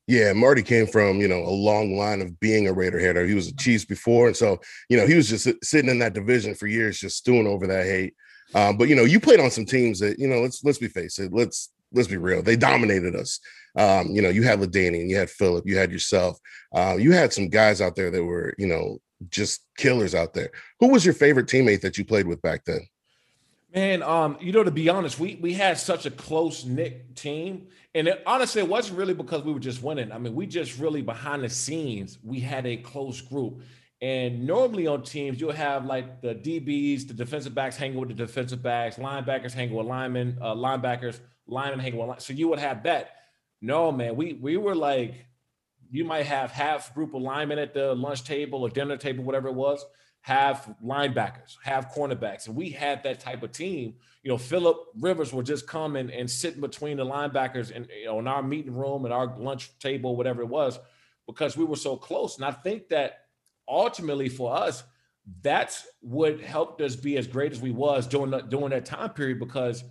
Yeah, 0.05 0.31
Marty 0.33 0.61
came 0.61 0.85
from, 0.85 1.21
you 1.21 1.27
know, 1.27 1.39
a 1.39 1.49
long 1.49 1.97
line 1.97 2.21
of 2.21 2.39
being 2.39 2.67
a 2.67 2.73
Raider 2.73 2.99
hater. 2.99 3.25
He 3.25 3.33
was 3.33 3.47
a 3.47 3.55
Chiefs 3.55 3.83
before. 3.83 4.27
And 4.27 4.37
so, 4.37 4.59
you 4.89 4.97
know, 4.97 5.07
he 5.07 5.15
was 5.15 5.27
just 5.27 5.49
sitting 5.65 5.89
in 5.89 5.97
that 5.99 6.13
division 6.13 6.53
for 6.53 6.67
years, 6.67 6.99
just 6.99 7.17
stewing 7.17 7.47
over 7.47 7.65
that 7.65 7.85
hate. 7.85 8.13
Um, 8.55 8.77
but 8.77 8.87
you 8.87 8.95
know, 8.95 9.03
you 9.03 9.19
played 9.19 9.39
on 9.39 9.51
some 9.51 9.65
teams 9.65 9.99
that, 9.99 10.19
you 10.19 10.27
know, 10.27 10.41
let's 10.41 10.63
let's 10.63 10.77
be 10.77 10.87
face 10.87 11.19
it, 11.19 11.33
let's 11.33 11.71
let's 11.91 12.07
be 12.07 12.17
real, 12.17 12.41
they 12.41 12.55
dominated 12.55 13.15
us. 13.15 13.39
Um, 13.77 14.07
you 14.11 14.21
know, 14.21 14.29
you 14.29 14.43
had 14.43 14.59
LaDainian, 14.59 15.09
you 15.09 15.17
had 15.17 15.29
Philip, 15.29 15.67
you 15.67 15.77
had 15.77 15.91
yourself. 15.91 16.39
Uh, 16.73 16.95
you 16.97 17.11
had 17.11 17.31
some 17.31 17.47
guys 17.47 17.79
out 17.81 17.95
there 17.95 18.09
that 18.09 18.23
were, 18.23 18.55
you 18.57 18.67
know, 18.67 18.99
just 19.29 19.61
killers 19.77 20.15
out 20.15 20.33
there. 20.33 20.49
Who 20.79 20.89
was 20.89 21.05
your 21.05 21.13
favorite 21.13 21.47
teammate 21.47 21.81
that 21.81 21.97
you 21.97 22.05
played 22.05 22.27
with 22.27 22.41
back 22.41 22.65
then? 22.65 22.87
Man, 23.73 24.01
um, 24.01 24.37
you 24.39 24.51
know, 24.51 24.63
to 24.63 24.71
be 24.71 24.89
honest, 24.89 25.19
we 25.19 25.37
we 25.41 25.53
had 25.53 25.77
such 25.77 26.05
a 26.05 26.11
close 26.11 26.65
knit 26.65 27.15
team, 27.15 27.67
and 27.93 28.07
it, 28.07 28.23
honestly, 28.25 28.61
it 28.61 28.67
wasn't 28.67 28.97
really 28.97 29.13
because 29.13 29.43
we 29.43 29.53
were 29.53 29.59
just 29.59 29.83
winning. 29.83 30.11
I 30.11 30.17
mean, 30.17 30.33
we 30.33 30.47
just 30.47 30.79
really 30.79 31.01
behind 31.01 31.43
the 31.43 31.49
scenes, 31.49 32.17
we 32.23 32.39
had 32.39 32.65
a 32.65 32.77
close 32.77 33.21
group. 33.21 33.61
And 34.01 34.45
normally 34.45 34.85
on 34.85 35.01
teams, 35.01 35.41
you'll 35.41 35.53
have 35.53 35.85
like 35.85 36.21
the 36.21 36.35
DBs, 36.35 37.07
the 37.07 37.13
defensive 37.13 37.55
backs 37.55 37.77
hanging 37.77 37.97
with 37.97 38.09
the 38.09 38.15
defensive 38.15 38.61
backs, 38.61 38.97
linebackers 38.97 39.53
hanging 39.53 39.75
with 39.75 39.87
linemen, 39.87 40.37
uh, 40.39 40.53
linebackers, 40.53 41.19
linemen 41.47 41.79
hanging 41.79 41.97
with. 41.97 42.09
Line- 42.09 42.19
so 42.19 42.33
you 42.33 42.47
would 42.47 42.59
have 42.59 42.83
that. 42.83 43.15
No, 43.59 43.91
man, 43.91 44.15
we 44.15 44.33
we 44.33 44.55
were 44.57 44.75
like, 44.75 45.25
you 45.89 46.05
might 46.05 46.27
have 46.27 46.51
half 46.51 46.93
group 46.93 47.15
of 47.15 47.23
linemen 47.23 47.57
at 47.57 47.73
the 47.73 47.95
lunch 47.95 48.23
table 48.23 48.61
or 48.61 48.69
dinner 48.69 48.97
table, 48.97 49.23
whatever 49.23 49.47
it 49.47 49.55
was, 49.55 49.83
have 50.21 50.75
linebackers, 50.83 51.55
have 51.63 51.89
cornerbacks, 51.89 52.47
and 52.47 52.55
we 52.55 52.69
had 52.69 53.01
that 53.01 53.19
type 53.19 53.41
of 53.41 53.51
team. 53.51 53.95
You 54.21 54.29
know, 54.29 54.37
Philip 54.37 54.77
Rivers 54.99 55.33
would 55.33 55.45
just 55.47 55.65
come 55.65 55.95
and, 55.95 56.11
and 56.11 56.29
sit 56.29 56.61
between 56.61 56.97
the 56.97 57.05
linebackers 57.05 57.75
and 57.75 57.87
you 57.97 58.05
know 58.05 58.19
in 58.19 58.27
our 58.27 58.43
meeting 58.43 58.75
room 58.75 59.05
and 59.05 59.13
our 59.13 59.35
lunch 59.37 59.71
table, 59.79 60.15
whatever 60.15 60.43
it 60.43 60.49
was, 60.49 60.77
because 61.25 61.57
we 61.57 61.65
were 61.65 61.75
so 61.75 61.97
close. 61.97 62.35
And 62.35 62.45
I 62.45 62.51
think 62.51 62.89
that 62.89 63.26
ultimately 63.67 64.29
for 64.29 64.55
us, 64.55 64.83
that's 65.41 65.85
what 66.01 66.39
helped 66.39 66.81
us 66.81 66.95
be 66.95 67.17
as 67.17 67.27
great 67.27 67.51
as 67.51 67.61
we 67.61 67.71
was 67.71 68.07
during 68.07 68.31
the, 68.31 68.39
during 68.39 68.69
that 68.69 68.85
time 68.85 69.09
period 69.09 69.39
because 69.39 69.83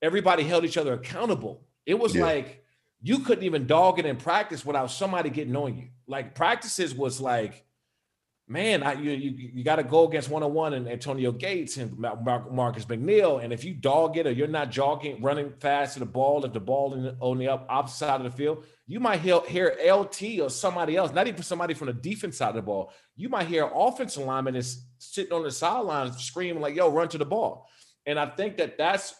everybody 0.00 0.42
held 0.42 0.64
each 0.64 0.78
other 0.78 0.94
accountable. 0.94 1.62
It 1.86 1.98
was 1.98 2.14
yeah. 2.14 2.24
like 2.24 2.64
you 3.02 3.20
couldn't 3.20 3.44
even 3.44 3.66
dog 3.66 3.98
it 3.98 4.06
in 4.06 4.16
practice 4.16 4.64
without 4.64 4.90
somebody 4.90 5.30
getting 5.30 5.56
on 5.56 5.76
you. 5.76 5.88
Like 6.06 6.34
practices 6.34 6.94
was 6.94 7.20
like, 7.20 7.64
man, 8.46 8.82
I, 8.82 8.94
you 8.94 9.12
you, 9.12 9.50
you 9.54 9.64
got 9.64 9.76
to 9.76 9.84
go 9.84 10.08
against 10.08 10.28
one 10.28 10.42
on 10.42 10.52
one 10.52 10.74
and 10.74 10.88
Antonio 10.88 11.32
Gates 11.32 11.76
and 11.76 11.96
Marcus 11.98 12.84
McNeill, 12.84 13.42
and 13.42 13.52
if 13.52 13.64
you 13.64 13.74
dog 13.74 14.16
it 14.16 14.26
or 14.26 14.32
you're 14.32 14.48
not 14.48 14.70
jogging, 14.70 15.22
running 15.22 15.52
fast 15.60 15.94
to 15.94 16.00
the 16.00 16.06
ball, 16.06 16.44
if 16.44 16.52
the 16.52 16.60
ball 16.60 16.94
in 16.94 17.02
the, 17.02 17.16
on 17.20 17.38
the 17.38 17.48
up, 17.48 17.66
opposite 17.68 17.96
side 17.96 18.20
of 18.20 18.30
the 18.30 18.36
field, 18.36 18.64
you 18.90 18.98
might 18.98 19.20
hear, 19.20 19.40
hear 19.46 19.76
LT 19.88 20.40
or 20.40 20.50
somebody 20.50 20.96
else, 20.96 21.12
not 21.12 21.28
even 21.28 21.44
somebody 21.44 21.74
from 21.74 21.86
the 21.86 21.92
defense 21.92 22.38
side 22.38 22.48
of 22.48 22.54
the 22.56 22.62
ball. 22.62 22.92
You 23.14 23.28
might 23.28 23.46
hear 23.46 23.70
offensive 23.72 24.24
lineman 24.24 24.56
is 24.56 24.84
sitting 24.98 25.32
on 25.32 25.44
the 25.44 25.52
sidelines 25.52 26.16
screaming 26.16 26.60
like, 26.60 26.74
"Yo, 26.74 26.90
run 26.90 27.08
to 27.10 27.18
the 27.18 27.24
ball!" 27.24 27.68
And 28.04 28.18
I 28.18 28.26
think 28.26 28.56
that 28.56 28.76
that's 28.76 29.14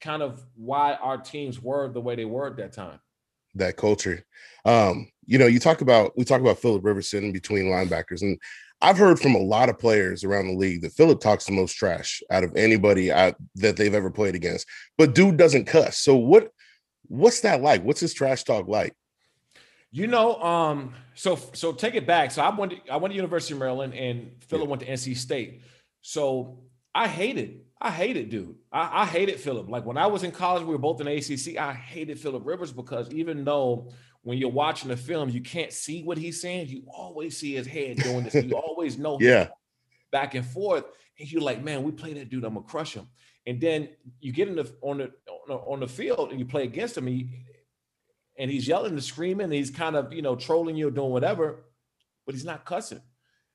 kind 0.00 0.22
of 0.22 0.44
why 0.54 0.94
our 0.94 1.18
teams 1.18 1.60
were 1.60 1.88
the 1.88 2.00
way 2.00 2.14
they 2.14 2.24
were 2.24 2.46
at 2.46 2.56
that 2.58 2.72
time. 2.72 3.00
That 3.56 3.76
culture, 3.76 4.24
um, 4.64 5.08
you 5.24 5.38
know, 5.38 5.46
you 5.46 5.58
talk 5.58 5.80
about 5.80 6.16
we 6.16 6.24
talk 6.24 6.40
about 6.40 6.60
Philip 6.60 6.84
Rivers 6.84 7.10
sitting 7.10 7.32
between 7.32 7.64
linebackers, 7.64 8.22
and 8.22 8.38
I've 8.80 8.96
heard 8.96 9.18
from 9.18 9.34
a 9.34 9.42
lot 9.42 9.68
of 9.68 9.76
players 9.76 10.22
around 10.22 10.46
the 10.46 10.56
league 10.56 10.82
that 10.82 10.92
Philip 10.92 11.20
talks 11.20 11.46
the 11.46 11.52
most 11.52 11.72
trash 11.72 12.22
out 12.30 12.44
of 12.44 12.54
anybody 12.54 13.12
I, 13.12 13.34
that 13.56 13.76
they've 13.76 13.92
ever 13.92 14.10
played 14.12 14.36
against. 14.36 14.68
But 14.96 15.16
dude 15.16 15.36
doesn't 15.36 15.64
cuss. 15.64 15.98
So 15.98 16.14
what? 16.14 16.52
What's 17.08 17.40
that 17.40 17.60
like? 17.60 17.82
What's 17.82 18.00
his 18.00 18.14
trash 18.14 18.44
talk 18.44 18.68
like? 18.68 18.94
You 19.96 20.06
know, 20.06 20.38
um, 20.42 20.92
so 21.14 21.38
so 21.54 21.72
take 21.72 21.94
it 21.94 22.06
back. 22.06 22.30
So 22.30 22.42
I 22.42 22.54
went 22.54 22.72
to, 22.72 22.92
I 22.92 22.98
went 22.98 23.12
to 23.12 23.16
University 23.16 23.54
of 23.54 23.60
Maryland, 23.60 23.94
and 23.94 24.30
Philip 24.46 24.64
yeah. 24.64 24.70
went 24.70 24.82
to 24.82 24.88
NC 24.88 25.16
State. 25.16 25.62
So 26.02 26.58
I 26.94 27.08
hated, 27.08 27.62
I 27.80 27.90
hated, 27.90 28.28
dude. 28.28 28.56
I, 28.70 29.04
I 29.04 29.06
hated 29.06 29.40
Philip. 29.40 29.70
Like 29.70 29.86
when 29.86 29.96
I 29.96 30.06
was 30.08 30.22
in 30.22 30.32
college, 30.32 30.64
we 30.64 30.72
were 30.74 30.78
both 30.78 31.00
in 31.00 31.08
ACC. 31.08 31.56
I 31.56 31.72
hated 31.72 32.20
Philip 32.20 32.44
Rivers 32.44 32.72
because 32.72 33.10
even 33.10 33.42
though 33.42 33.90
when 34.20 34.36
you're 34.36 34.50
watching 34.50 34.90
the 34.90 34.98
film, 34.98 35.30
you 35.30 35.40
can't 35.40 35.72
see 35.72 36.02
what 36.02 36.18
he's 36.18 36.42
saying. 36.42 36.68
You 36.68 36.82
always 36.94 37.38
see 37.38 37.54
his 37.54 37.66
head 37.66 37.96
doing 37.96 38.24
this. 38.24 38.34
You 38.34 38.52
always 38.68 38.98
know, 38.98 39.16
yeah, 39.18 39.48
back 40.12 40.34
and 40.34 40.44
forth. 40.44 40.84
And 41.18 41.32
you're 41.32 41.40
like, 41.40 41.64
man, 41.64 41.82
we 41.82 41.90
play 41.90 42.12
that 42.12 42.28
dude. 42.28 42.44
I'm 42.44 42.52
gonna 42.52 42.66
crush 42.66 42.92
him. 42.92 43.08
And 43.46 43.58
then 43.58 43.88
you 44.20 44.34
get 44.34 44.48
in 44.48 44.56
the 44.56 44.70
on 44.82 44.98
the 44.98 45.04
on 45.04 45.48
the, 45.48 45.54
on 45.54 45.80
the 45.80 45.88
field 45.88 46.32
and 46.32 46.38
you 46.38 46.44
play 46.44 46.64
against 46.64 46.98
him. 46.98 47.06
And 47.06 47.18
you, 47.18 47.28
and 48.38 48.50
he's 48.50 48.68
yelling 48.68 48.92
and 48.92 49.02
screaming, 49.02 49.44
and 49.44 49.52
he's 49.52 49.70
kind 49.70 49.96
of, 49.96 50.12
you 50.12 50.22
know, 50.22 50.36
trolling 50.36 50.76
you 50.76 50.88
or 50.88 50.90
doing 50.90 51.10
whatever, 51.10 51.64
but 52.24 52.34
he's 52.34 52.44
not 52.44 52.64
cussing. 52.64 53.00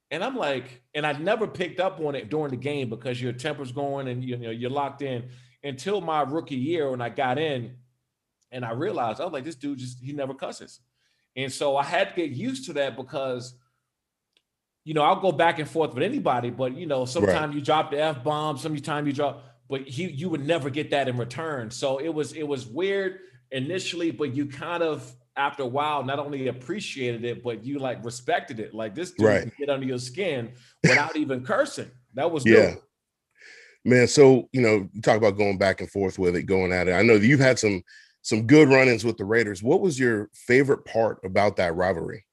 And 0.09 0.23
I'm 0.23 0.35
like, 0.35 0.81
and 0.93 1.07
I 1.07 1.13
never 1.13 1.47
picked 1.47 1.79
up 1.79 1.99
on 2.01 2.15
it 2.15 2.29
during 2.29 2.51
the 2.51 2.57
game 2.57 2.89
because 2.89 3.21
your 3.21 3.31
temper's 3.31 3.71
going 3.71 4.09
and 4.09 4.23
you 4.23 4.37
know 4.37 4.49
you're 4.49 4.69
locked 4.69 5.01
in 5.01 5.29
until 5.63 6.01
my 6.01 6.21
rookie 6.21 6.55
year 6.55 6.91
when 6.91 7.01
I 7.01 7.09
got 7.09 7.37
in 7.39 7.77
and 8.51 8.65
I 8.65 8.71
realized 8.71 9.21
I 9.21 9.23
was 9.23 9.31
like, 9.33 9.45
this 9.45 9.55
dude 9.55 9.79
just 9.79 9.99
he 10.01 10.11
never 10.11 10.33
cusses. 10.33 10.81
And 11.37 11.51
so 11.51 11.77
I 11.77 11.83
had 11.83 12.09
to 12.09 12.15
get 12.15 12.31
used 12.31 12.65
to 12.65 12.73
that 12.73 12.97
because 12.97 13.55
you 14.83 14.95
know, 14.95 15.03
I'll 15.03 15.19
go 15.19 15.31
back 15.31 15.59
and 15.59 15.69
forth 15.69 15.93
with 15.93 16.03
anybody, 16.03 16.49
but 16.49 16.75
you 16.75 16.87
know, 16.87 17.05
sometimes 17.05 17.49
right. 17.49 17.55
you 17.55 17.61
drop 17.61 17.91
the 17.91 18.01
F 18.01 18.23
bomb, 18.23 18.57
sometimes 18.57 19.07
you 19.07 19.13
drop, 19.13 19.43
but 19.69 19.87
he 19.87 20.09
you 20.09 20.27
would 20.29 20.45
never 20.45 20.69
get 20.69 20.91
that 20.91 21.07
in 21.07 21.17
return. 21.17 21.71
So 21.71 21.99
it 21.99 22.09
was 22.09 22.33
it 22.33 22.43
was 22.43 22.65
weird 22.65 23.19
initially, 23.51 24.11
but 24.11 24.35
you 24.35 24.45
kind 24.45 24.83
of 24.83 25.13
after 25.35 25.63
a 25.63 25.67
while 25.67 26.03
not 26.03 26.19
only 26.19 26.47
appreciated 26.47 27.23
it, 27.23 27.43
but 27.43 27.63
you 27.63 27.79
like 27.79 28.03
respected 28.03 28.59
it. 28.59 28.73
Like 28.73 28.95
this 28.95 29.11
dude 29.11 29.27
right. 29.27 29.41
can 29.41 29.51
get 29.57 29.69
under 29.69 29.85
your 29.85 29.99
skin 29.99 30.51
without 30.83 31.15
even 31.15 31.43
cursing. 31.43 31.91
That 32.13 32.31
was 32.31 32.45
yeah. 32.45 32.53
Good. 32.53 32.77
Man, 33.83 34.07
so 34.07 34.49
you 34.51 34.61
know, 34.61 34.87
you 34.93 35.01
talk 35.01 35.17
about 35.17 35.37
going 35.37 35.57
back 35.57 35.81
and 35.81 35.89
forth 35.89 36.19
with 36.19 36.35
it, 36.35 36.43
going 36.43 36.71
at 36.71 36.87
it. 36.87 36.93
I 36.93 37.01
know 37.01 37.15
you've 37.15 37.39
had 37.39 37.57
some 37.57 37.83
some 38.21 38.45
good 38.45 38.69
run-ins 38.69 39.03
with 39.03 39.17
the 39.17 39.25
Raiders. 39.25 39.63
What 39.63 39.81
was 39.81 39.99
your 39.99 40.29
favorite 40.33 40.85
part 40.85 41.19
about 41.23 41.55
that 41.57 41.75
rivalry? 41.75 42.25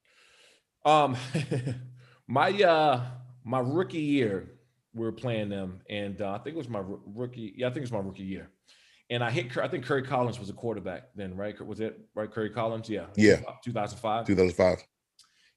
Um 0.85 1.17
my 2.27 2.51
uh 2.51 3.05
my 3.43 3.59
rookie 3.59 3.99
year, 3.99 4.51
we 4.93 5.05
were 5.05 5.11
playing 5.11 5.49
them, 5.49 5.81
and 5.89 6.21
uh, 6.21 6.33
I 6.33 6.37
think 6.39 6.55
it 6.55 6.57
was 6.57 6.69
my 6.69 6.83
rookie. 6.83 7.53
Yeah, 7.55 7.67
I 7.67 7.69
think 7.69 7.77
it 7.77 7.91
was 7.91 7.91
my 7.91 7.99
rookie 7.99 8.23
year 8.23 8.51
and 9.09 9.23
I 9.23 9.31
hit. 9.31 9.57
I 9.57 9.67
think 9.67 9.85
Kerry 9.85 10.03
Collins 10.03 10.39
was 10.39 10.49
a 10.49 10.53
quarterback 10.53 11.09
then, 11.15 11.35
right? 11.35 11.59
Was 11.65 11.79
it 11.79 11.99
right? 12.15 12.31
Kerry 12.33 12.49
Collins, 12.49 12.89
yeah, 12.89 13.05
yeah, 13.15 13.41
2005, 13.63 14.25
2005. 14.25 14.83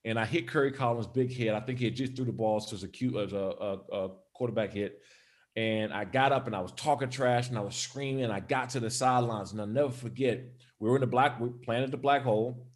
And 0.04 0.18
I 0.18 0.24
hit 0.24 0.50
Kerry 0.50 0.72
Collins 0.72 1.06
big 1.06 1.30
hit. 1.30 1.54
I 1.54 1.60
think 1.60 1.78
he 1.78 1.84
had 1.84 1.94
just 1.94 2.16
threw 2.16 2.24
the 2.24 2.32
ball, 2.32 2.60
so 2.60 2.68
it 2.68 2.72
was 2.72 2.82
a 2.82 2.88
cute 2.88 3.14
uh, 3.14 3.20
as 3.20 3.32
uh, 3.32 3.36
a, 3.36 3.50
uh, 3.50 3.76
a, 3.92 3.96
a 4.06 4.10
quarterback 4.34 4.72
hit. 4.72 5.00
And 5.54 5.92
I 5.92 6.04
got 6.04 6.32
up 6.32 6.46
and 6.46 6.56
I 6.56 6.60
was 6.60 6.72
talking 6.72 7.10
trash 7.10 7.50
and 7.50 7.58
I 7.58 7.60
was 7.60 7.76
screaming. 7.76 8.30
I 8.30 8.40
got 8.40 8.70
to 8.70 8.80
the 8.80 8.90
sidelines 8.90 9.52
and 9.52 9.60
I'll 9.60 9.66
never 9.66 9.90
forget. 9.90 10.44
We 10.80 10.88
were 10.88 10.96
in 10.96 11.02
the 11.02 11.06
black, 11.06 11.38
we 11.38 11.50
planted 11.62 11.90
the 11.90 11.98
black 11.98 12.22
hole, 12.22 12.66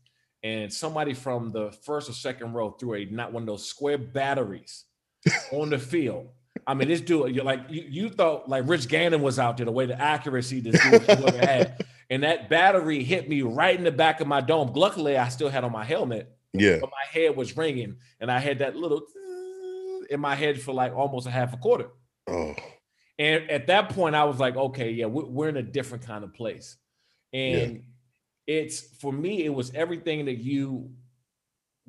and 0.43 0.73
somebody 0.73 1.15
from 1.15 1.53
the 1.53 1.73
first 1.85 2.09
or 2.11 2.13
second 2.13 2.53
row 2.53 2.71
threw 2.71 2.95
a 2.95 3.05
not 3.07 3.33
one 3.33 3.43
of 3.43 3.47
those 3.47 3.67
square 3.67 3.99
batteries 3.99 4.85
on 5.53 5.71
the 5.71 5.79
field. 5.79 6.29
I 6.67 6.75
mean, 6.75 6.89
this 6.89 7.01
dude, 7.01 7.35
you're 7.35 7.45
like 7.45 7.61
you, 7.69 7.85
you 7.89 8.09
thought 8.11 8.49
like 8.49 8.69
Rich 8.69 8.89
Gannon 8.89 9.23
was 9.23 9.39
out 9.39 9.57
there, 9.57 9.67
the 9.67 9.73
way 9.73 9.87
the 9.87 10.01
accuracy 10.01 10.61
this 10.61 10.83
dude 10.83 11.03
had. 11.03 11.85
And 12.09 12.23
that 12.23 12.49
battery 12.49 13.03
hit 13.03 13.29
me 13.29 13.43
right 13.43 13.77
in 13.77 13.83
the 13.83 13.91
back 13.91 14.21
of 14.21 14.29
my 14.29 14.41
dome. 14.41 14.73
Luckily, 14.75 15.17
I 15.17 15.29
still 15.29 15.49
had 15.49 15.65
on 15.65 15.73
my 15.73 15.85
helmet. 15.85 16.31
Yeah. 16.53 16.79
But 16.81 16.91
my 16.91 17.21
head 17.21 17.37
was 17.37 17.57
ringing, 17.57 17.97
and 18.21 18.31
I 18.31 18.39
had 18.39 18.61
that 18.61 18.77
little 18.77 19.03
in 20.09 20.21
my 20.21 20.35
head 20.35 20.61
for 20.61 20.73
like 20.73 20.95
almost 20.95 21.27
a 21.27 21.31
half 21.31 21.53
a 21.53 21.57
quarter. 21.57 21.89
Oh. 22.29 22.55
And 23.19 23.51
at 23.51 23.67
that 23.69 23.91
point, 23.91 24.15
I 24.15 24.25
was 24.25 24.39
like, 24.39 24.57
okay, 24.57 24.91
yeah, 24.91 25.07
we're 25.07 25.49
in 25.49 25.57
a 25.57 25.63
different 25.63 26.07
kind 26.07 26.23
of 26.23 26.35
place. 26.35 26.77
And 27.33 27.83
yeah. 28.47 28.55
it's 28.59 28.81
for 28.99 29.13
me, 29.13 29.45
it 29.45 29.53
was 29.53 29.73
everything 29.75 30.27
that 30.27 30.39
you 30.39 30.91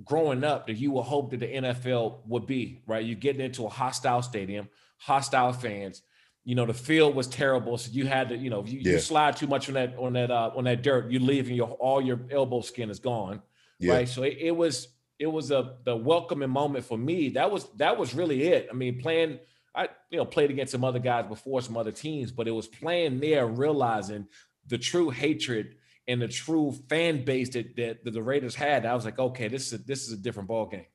growing 0.04 0.44
up 0.44 0.68
that 0.68 0.74
you 0.74 0.92
would 0.92 1.04
hope 1.04 1.32
that 1.32 1.39
the 1.39 1.48
NFL 1.48 2.20
would 2.27 2.46
be, 2.46 2.82
right? 2.86 3.04
You 3.04 3.16
getting 3.16 3.42
into 3.42 3.66
a 3.66 3.70
hostile 3.70 4.22
stadium, 4.22 4.70
hostile 4.98 5.54
fans. 5.54 6.04
You 6.44 6.56
know, 6.56 6.66
the 6.66 6.74
field 6.74 7.16
was 7.16 7.27
terrible. 7.27 7.77
So 7.77 7.92
you 7.92 8.06
had 8.06 8.30
to, 8.30 8.38
you 8.38 8.50
know, 8.50 8.63
you, 8.63 8.80
yeah. 8.80 8.94
you 8.94 9.00
slide 9.00 9.36
too 9.36 9.48
much 9.48 9.68
on 9.68 9.74
that 9.74 9.98
on 9.98 10.13
that 10.13 10.32
uh 10.32 10.51
on 10.56 10.63
that 10.63 10.82
dirt, 10.82 11.12
you 11.12 11.20
leave 11.20 11.48
and 11.48 11.58
your 11.58 11.72
all 11.72 12.01
your 12.01 12.20
elbow 12.32 12.62
skin 12.62 12.89
is 12.89 13.00
gone. 13.00 13.42
Yeah. 13.80 13.94
Right. 13.94 14.10
So 14.10 14.24
it, 14.24 14.38
it 14.39 14.51
was 14.56 14.88
it 15.20 15.27
was 15.27 15.51
a 15.51 15.75
the 15.84 15.96
welcoming 15.96 16.50
moment 16.50 16.86
for 16.86 16.98
me. 16.98 17.30
That 17.30 17.51
was 17.51 17.66
that 17.77 17.98
was 17.98 18.13
really 18.13 18.44
it. 18.44 18.70
I 18.72 18.74
mean, 18.74 19.00
playing 19.00 19.39
I 19.75 19.89
you 20.10 20.18
know 20.18 20.25
played 20.25 20.50
against 20.50 20.72
some 20.72 20.84
other 20.84 21.00
guys 21.00 21.25
before, 21.27 21.62
some 21.62 21.75
other 21.75 21.92
teams, 21.92 22.32
but 22.32 22.48
it 22.48 22.51
was 22.51 22.68
playing 22.68 23.20
there, 23.20 23.46
realizing 23.46 24.27
the 24.68 24.77
true 24.77 25.10
hatred 25.10 25.75
and 26.08 26.22
the 26.22 26.28
true 26.28 26.74
fan 26.90 27.26
base 27.26 27.50
that, 27.50 27.76
that, 27.76 28.04
the 28.04 28.22
Raiders 28.22 28.56
had, 28.56 28.86
I 28.86 28.96
was 28.96 29.06
like, 29.06 29.20
okay, 29.20 29.48
this 29.48 29.68
is 29.68 29.74
a, 29.74 29.84
this 29.84 30.08
is 30.08 30.14
a 30.14 30.18
different 30.18 30.48
ball 30.48 30.66
game. 30.66 30.86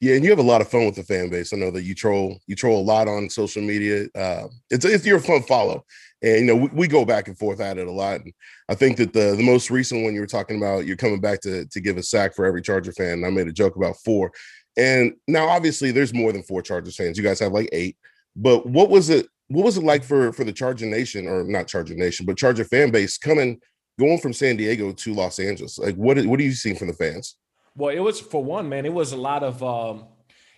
Yeah, 0.00 0.14
and 0.14 0.24
you 0.24 0.30
have 0.30 0.38
a 0.38 0.42
lot 0.42 0.60
of 0.60 0.68
fun 0.68 0.86
with 0.86 0.94
the 0.94 1.02
fan 1.02 1.30
base. 1.30 1.52
I 1.52 1.56
know 1.56 1.70
that 1.72 1.82
you 1.82 1.94
troll 1.94 2.38
you 2.46 2.54
troll 2.54 2.80
a 2.80 2.84
lot 2.84 3.08
on 3.08 3.28
social 3.28 3.62
media. 3.62 4.06
Uh, 4.14 4.46
it's 4.70 4.84
it's 4.84 5.06
your 5.06 5.18
fun 5.18 5.42
follow, 5.42 5.84
and 6.22 6.40
you 6.40 6.44
know 6.46 6.56
we, 6.56 6.68
we, 6.68 6.88
go 6.88 7.04
back 7.04 7.26
and 7.26 7.36
forth 7.36 7.60
at 7.60 7.78
it 7.78 7.88
a 7.88 7.92
lot. 7.92 8.20
And 8.20 8.32
I 8.68 8.74
think 8.74 8.96
that 8.98 9.12
the 9.12 9.34
the 9.36 9.42
most 9.42 9.70
recent 9.70 10.04
one 10.04 10.14
you 10.14 10.20
were 10.20 10.26
talking 10.26 10.58
about, 10.58 10.86
you're 10.86 10.96
coming 10.96 11.20
back 11.20 11.40
to 11.40 11.66
to 11.66 11.80
give 11.80 11.96
a 11.96 12.02
sack 12.02 12.34
for 12.34 12.44
every 12.44 12.62
Charger 12.62 12.92
fan. 12.92 13.14
And 13.14 13.26
I 13.26 13.30
made 13.30 13.48
a 13.48 13.52
joke 13.52 13.76
about 13.76 13.96
four, 14.04 14.30
and 14.76 15.14
now 15.26 15.48
obviously 15.48 15.90
there's 15.90 16.14
more 16.14 16.32
than 16.32 16.42
four 16.42 16.62
Chargers 16.62 16.96
fans. 16.96 17.18
You 17.18 17.24
guys 17.24 17.40
have 17.40 17.52
like 17.52 17.68
eight, 17.72 17.96
but 18.36 18.66
what 18.66 18.90
was 18.90 19.10
it? 19.10 19.26
What 19.48 19.64
was 19.64 19.76
it 19.76 19.84
like 19.84 20.04
for 20.04 20.32
for 20.32 20.44
the 20.44 20.52
Charger 20.52 20.86
Nation 20.86 21.26
or 21.26 21.44
not 21.44 21.66
Charger 21.66 21.94
Nation, 21.94 22.26
but 22.26 22.38
Charger 22.38 22.64
fan 22.64 22.90
base 22.90 23.18
coming 23.18 23.60
going 23.98 24.18
from 24.18 24.32
San 24.32 24.56
Diego 24.56 24.92
to 24.92 25.14
Los 25.14 25.38
Angeles, 25.38 25.78
like 25.78 25.94
what 25.96 26.24
what 26.26 26.40
are 26.40 26.42
you 26.44 26.52
seeing 26.52 26.76
from 26.76 26.88
the 26.88 26.94
fans? 26.94 27.36
Well, 27.76 27.94
it 27.94 28.00
was 28.00 28.20
for 28.20 28.42
one, 28.42 28.68
man. 28.68 28.86
It 28.86 28.92
was 28.92 29.12
a 29.12 29.16
lot 29.16 29.42
of, 29.42 29.62
um, 29.62 30.06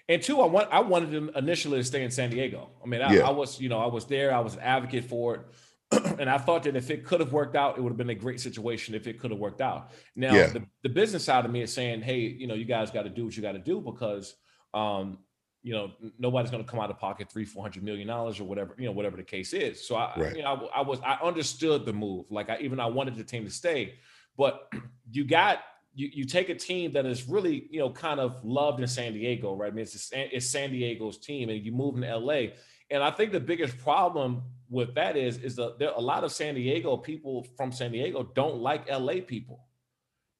and 0.08 0.22
two, 0.22 0.40
I 0.40 0.46
want 0.46 0.68
I 0.70 0.80
wanted 0.80 1.10
them 1.10 1.30
initially 1.34 1.78
to 1.78 1.84
stay 1.84 2.04
in 2.04 2.10
San 2.10 2.30
Diego. 2.30 2.70
I 2.82 2.86
mean, 2.86 3.00
I, 3.00 3.14
yeah. 3.14 3.26
I 3.26 3.30
was, 3.30 3.60
you 3.60 3.68
know, 3.68 3.78
I 3.78 3.86
was 3.86 4.04
there. 4.06 4.34
I 4.34 4.40
was 4.40 4.54
an 4.54 4.60
advocate 4.60 5.04
for 5.04 5.34
it. 5.34 5.40
and 6.18 6.28
I 6.28 6.38
thought 6.38 6.64
that 6.64 6.76
if 6.76 6.90
it 6.90 7.04
could 7.04 7.20
have 7.20 7.32
worked 7.32 7.54
out, 7.54 7.78
it 7.78 7.80
would 7.80 7.90
have 7.90 7.96
been 7.96 8.10
a 8.10 8.14
great 8.14 8.40
situation 8.40 8.94
if 8.94 9.06
it 9.06 9.20
could 9.20 9.30
have 9.30 9.38
worked 9.38 9.60
out. 9.60 9.92
Now, 10.16 10.34
yeah. 10.34 10.48
the, 10.48 10.66
the 10.82 10.88
business 10.88 11.24
side 11.24 11.44
of 11.44 11.50
me 11.50 11.62
is 11.62 11.72
saying, 11.72 12.02
hey, 12.02 12.18
you 12.18 12.48
know, 12.48 12.54
you 12.54 12.64
guys 12.64 12.90
got 12.90 13.04
to 13.04 13.08
do 13.08 13.24
what 13.24 13.36
you 13.36 13.42
got 13.42 13.52
to 13.52 13.60
do 13.60 13.80
because, 13.80 14.34
um, 14.74 15.18
you 15.66 15.72
know, 15.72 15.90
nobody's 16.16 16.52
going 16.52 16.64
to 16.64 16.70
come 16.70 16.78
out 16.78 16.90
of 16.90 16.98
pocket 17.00 17.28
three, 17.28 17.44
four 17.44 17.60
hundred 17.60 17.82
million 17.82 18.06
dollars 18.06 18.38
or 18.38 18.44
whatever, 18.44 18.76
you 18.78 18.84
know, 18.86 18.92
whatever 18.92 19.16
the 19.16 19.24
case 19.24 19.52
is. 19.52 19.84
So 19.84 19.96
I, 19.96 20.12
right. 20.16 20.36
you 20.36 20.42
know, 20.44 20.70
I, 20.72 20.78
I, 20.78 20.82
was, 20.82 21.00
I 21.00 21.18
understood 21.20 21.84
the 21.84 21.92
move. 21.92 22.26
Like 22.30 22.48
I 22.48 22.58
even 22.60 22.78
I 22.78 22.86
wanted 22.86 23.16
the 23.16 23.24
team 23.24 23.44
to 23.44 23.50
stay, 23.50 23.94
but 24.38 24.72
you 25.10 25.24
got 25.24 25.64
you 25.92 26.08
you 26.12 26.24
take 26.24 26.50
a 26.50 26.54
team 26.54 26.92
that 26.92 27.04
is 27.04 27.28
really 27.28 27.66
you 27.68 27.80
know 27.80 27.90
kind 27.90 28.20
of 28.20 28.44
loved 28.44 28.78
in 28.78 28.86
San 28.86 29.12
Diego, 29.12 29.56
right? 29.56 29.72
I 29.72 29.74
mean, 29.74 29.82
it's 29.82 30.12
it's 30.12 30.46
San 30.46 30.70
Diego's 30.70 31.18
team, 31.18 31.48
and 31.48 31.60
you 31.60 31.72
move 31.72 32.00
to 32.00 32.16
LA. 32.16 32.52
And 32.88 33.02
I 33.02 33.10
think 33.10 33.32
the 33.32 33.40
biggest 33.40 33.76
problem 33.78 34.42
with 34.70 34.94
that 34.94 35.16
is 35.16 35.38
is 35.38 35.56
that 35.56 35.80
there 35.80 35.90
a 35.96 36.00
lot 36.00 36.22
of 36.22 36.30
San 36.30 36.54
Diego 36.54 36.96
people 36.96 37.44
from 37.56 37.72
San 37.72 37.90
Diego 37.90 38.30
don't 38.36 38.58
like 38.58 38.88
LA 38.88 39.14
people. 39.26 39.64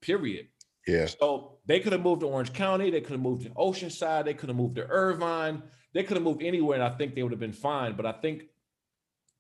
Period. 0.01 0.47
Yeah. 0.87 1.07
So 1.07 1.59
they 1.67 1.81
could 1.81 1.93
have 1.93 2.03
moved 2.03 2.21
to 2.21 2.29
Orange 2.29 2.53
County, 2.53 2.91
they 2.91 3.01
could 3.01 3.13
have 3.13 3.21
moved 3.21 3.43
to 3.43 3.51
Oceanside, 3.51 4.25
they 4.25 4.35
could 4.35 4.49
have 4.49 4.57
moved 4.57 4.77
to 4.77 4.87
Irvine, 4.87 5.63
they 5.93 6.03
could 6.03 6.17
have 6.17 6.25
moved 6.25 6.43
anywhere, 6.43 6.77
and 6.77 6.85
I 6.85 6.97
think 6.97 7.15
they 7.15 7.23
would 7.23 7.33
have 7.33 7.41
been 7.41 7.53
fine. 7.53 7.97
But 7.97 8.07
I 8.07 8.13
think 8.13 8.45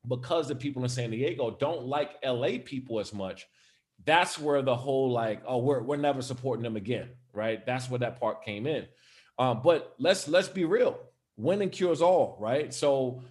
because 0.07 0.49
the 0.49 0.55
people 0.55 0.83
in 0.83 0.89
San 0.89 1.11
Diego 1.11 1.57
don't 1.59 1.87
like 1.87 2.17
LA 2.25 2.59
people 2.65 2.99
as 2.99 3.13
much, 3.13 3.47
that's 4.05 4.39
where 4.39 4.63
the 4.63 4.77
whole 4.77 5.11
like, 5.11 5.43
oh, 5.47 5.59
we're 5.59 5.83
we're 5.83 5.97
never 5.97 6.23
supporting 6.23 6.63
them 6.63 6.77
again, 6.77 7.11
right? 7.33 7.65
That's 7.65 7.89
where 7.89 8.01
that 8.01 8.21
part 8.21 8.45
came 8.45 8.67
in. 8.67 8.87
Um, 9.39 9.61
but 9.63 9.95
let's 9.99 10.29
let's 10.29 10.49
be 10.49 10.65
real, 10.65 10.99
winning 11.37 11.71
cures 11.71 12.03
all, 12.03 12.37
right? 12.41 12.73
So 12.75 13.23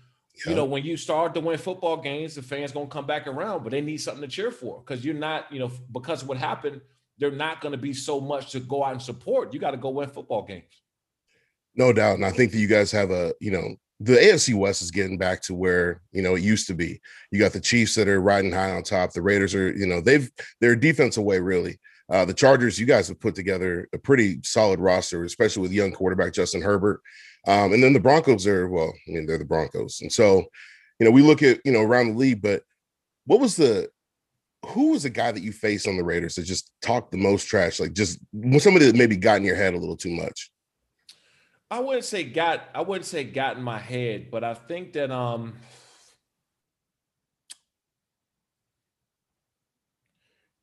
you 0.45 0.53
know, 0.53 0.65
when 0.65 0.83
you 0.83 0.97
start 0.97 1.33
to 1.33 1.39
win 1.39 1.57
football 1.57 1.97
games, 1.97 2.35
the 2.35 2.41
fans 2.41 2.71
gonna 2.71 2.87
come 2.87 3.05
back 3.05 3.25
around, 3.27 3.63
but 3.63 3.71
they 3.71 3.81
need 3.81 3.97
something 3.97 4.21
to 4.21 4.27
cheer 4.27 4.51
for 4.51 4.79
because 4.79 5.05
you're 5.05 5.15
not, 5.15 5.51
you 5.51 5.59
know, 5.59 5.71
because 5.91 6.23
what 6.23 6.37
happened, 6.37 6.81
they're 7.17 7.31
not 7.31 7.61
gonna 7.61 7.77
be 7.77 7.93
so 7.93 8.19
much 8.19 8.51
to 8.51 8.59
go 8.59 8.83
out 8.83 8.93
and 8.93 9.01
support. 9.01 9.53
You 9.53 9.59
got 9.59 9.71
to 9.71 9.77
go 9.77 9.89
win 9.89 10.09
football 10.09 10.43
games. 10.43 10.63
No 11.75 11.91
doubt, 11.91 12.15
and 12.15 12.25
I 12.25 12.31
think 12.31 12.51
that 12.51 12.59
you 12.59 12.67
guys 12.67 12.91
have 12.91 13.11
a, 13.11 13.33
you 13.41 13.51
know, 13.51 13.75
the 13.99 14.15
AFC 14.15 14.53
West 14.53 14.81
is 14.81 14.91
getting 14.91 15.17
back 15.17 15.41
to 15.43 15.53
where 15.53 16.01
you 16.11 16.21
know 16.21 16.35
it 16.35 16.43
used 16.43 16.67
to 16.67 16.73
be. 16.73 17.01
You 17.31 17.39
got 17.39 17.53
the 17.53 17.59
Chiefs 17.59 17.95
that 17.95 18.07
are 18.07 18.21
riding 18.21 18.51
high 18.51 18.71
on 18.71 18.83
top. 18.83 19.11
The 19.11 19.21
Raiders 19.21 19.55
are, 19.55 19.71
you 19.71 19.87
know, 19.87 20.01
they've 20.01 20.29
they're 20.61 20.75
defense 20.75 21.17
away 21.17 21.39
really. 21.39 21.79
Uh, 22.09 22.23
the 22.23 22.33
Chargers, 22.33 22.79
you 22.79 22.85
guys 22.85 23.07
have 23.07 23.19
put 23.19 23.35
together 23.35 23.87
a 23.93 23.97
pretty 23.97 24.39
solid 24.43 24.79
roster, 24.79 25.23
especially 25.23 25.63
with 25.63 25.71
young 25.71 25.91
quarterback 25.91 26.33
Justin 26.33 26.61
Herbert. 26.61 27.01
Um, 27.47 27.73
and 27.73 27.83
then 27.83 27.93
the 27.93 27.99
Broncos 27.99 28.45
are, 28.47 28.67
well, 28.67 28.93
I 29.07 29.11
mean, 29.11 29.25
they're 29.25 29.37
the 29.37 29.45
Broncos. 29.45 30.01
And 30.01 30.11
so, 30.11 30.45
you 30.99 31.05
know, 31.05 31.11
we 31.11 31.21
look 31.21 31.41
at, 31.41 31.59
you 31.65 31.71
know, 31.71 31.81
around 31.81 32.09
the 32.09 32.19
league, 32.19 32.41
but 32.41 32.63
what 33.25 33.39
was 33.39 33.55
the, 33.55 33.89
who 34.65 34.91
was 34.91 35.03
the 35.03 35.09
guy 35.09 35.31
that 35.31 35.41
you 35.41 35.51
faced 35.51 35.87
on 35.87 35.97
the 35.97 36.03
Raiders 36.03 36.35
that 36.35 36.43
just 36.43 36.71
talked 36.81 37.11
the 37.11 37.17
most 37.17 37.45
trash? 37.47 37.79
Like 37.79 37.93
just 37.93 38.19
somebody 38.59 38.85
that 38.85 38.95
maybe 38.95 39.15
got 39.15 39.37
in 39.37 39.43
your 39.43 39.55
head 39.55 39.73
a 39.73 39.77
little 39.77 39.97
too 39.97 40.11
much? 40.11 40.51
I 41.71 41.79
wouldn't 41.79 42.05
say 42.05 42.23
got, 42.23 42.61
I 42.73 42.81
wouldn't 42.81 43.05
say 43.05 43.23
got 43.23 43.57
in 43.57 43.63
my 43.63 43.79
head, 43.79 44.29
but 44.31 44.43
I 44.43 44.53
think 44.53 44.93
that, 44.93 45.11
um, 45.11 45.55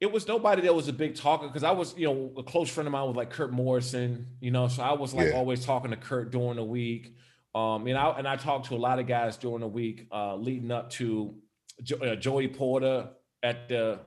it 0.00 0.10
was 0.10 0.26
nobody 0.26 0.62
that 0.62 0.74
was 0.74 0.88
a 0.88 0.92
big 0.92 1.14
talker 1.14 1.46
because 1.46 1.62
I 1.62 1.70
was, 1.70 1.96
you 1.96 2.06
know, 2.06 2.32
a 2.36 2.42
close 2.42 2.68
friend 2.68 2.88
of 2.88 2.92
mine 2.92 3.06
was 3.06 3.14
like 3.14 3.30
Kirk 3.30 3.52
Morrison, 3.52 4.26
you 4.40 4.50
know, 4.50 4.66
so 4.66 4.82
I 4.82 4.94
was 4.94 5.14
like 5.14 5.28
yeah. 5.28 5.36
always 5.36 5.64
talking 5.64 5.92
to 5.92 5.96
Kirk 5.96 6.32
during 6.32 6.56
the 6.56 6.64
week. 6.64 7.14
Um, 7.54 7.86
and 7.86 7.96
I 7.96 8.10
and 8.10 8.26
I 8.26 8.34
talked 8.34 8.66
to 8.66 8.74
a 8.74 8.78
lot 8.78 8.98
of 8.98 9.06
guys 9.06 9.36
during 9.36 9.60
the 9.60 9.68
week, 9.68 10.08
uh, 10.10 10.34
leading 10.34 10.72
up 10.72 10.90
to 10.90 11.36
jo- 11.84 11.98
uh, 11.98 12.16
Joey 12.16 12.48
Porter 12.48 13.10
at 13.42 13.68
the, 13.68 14.00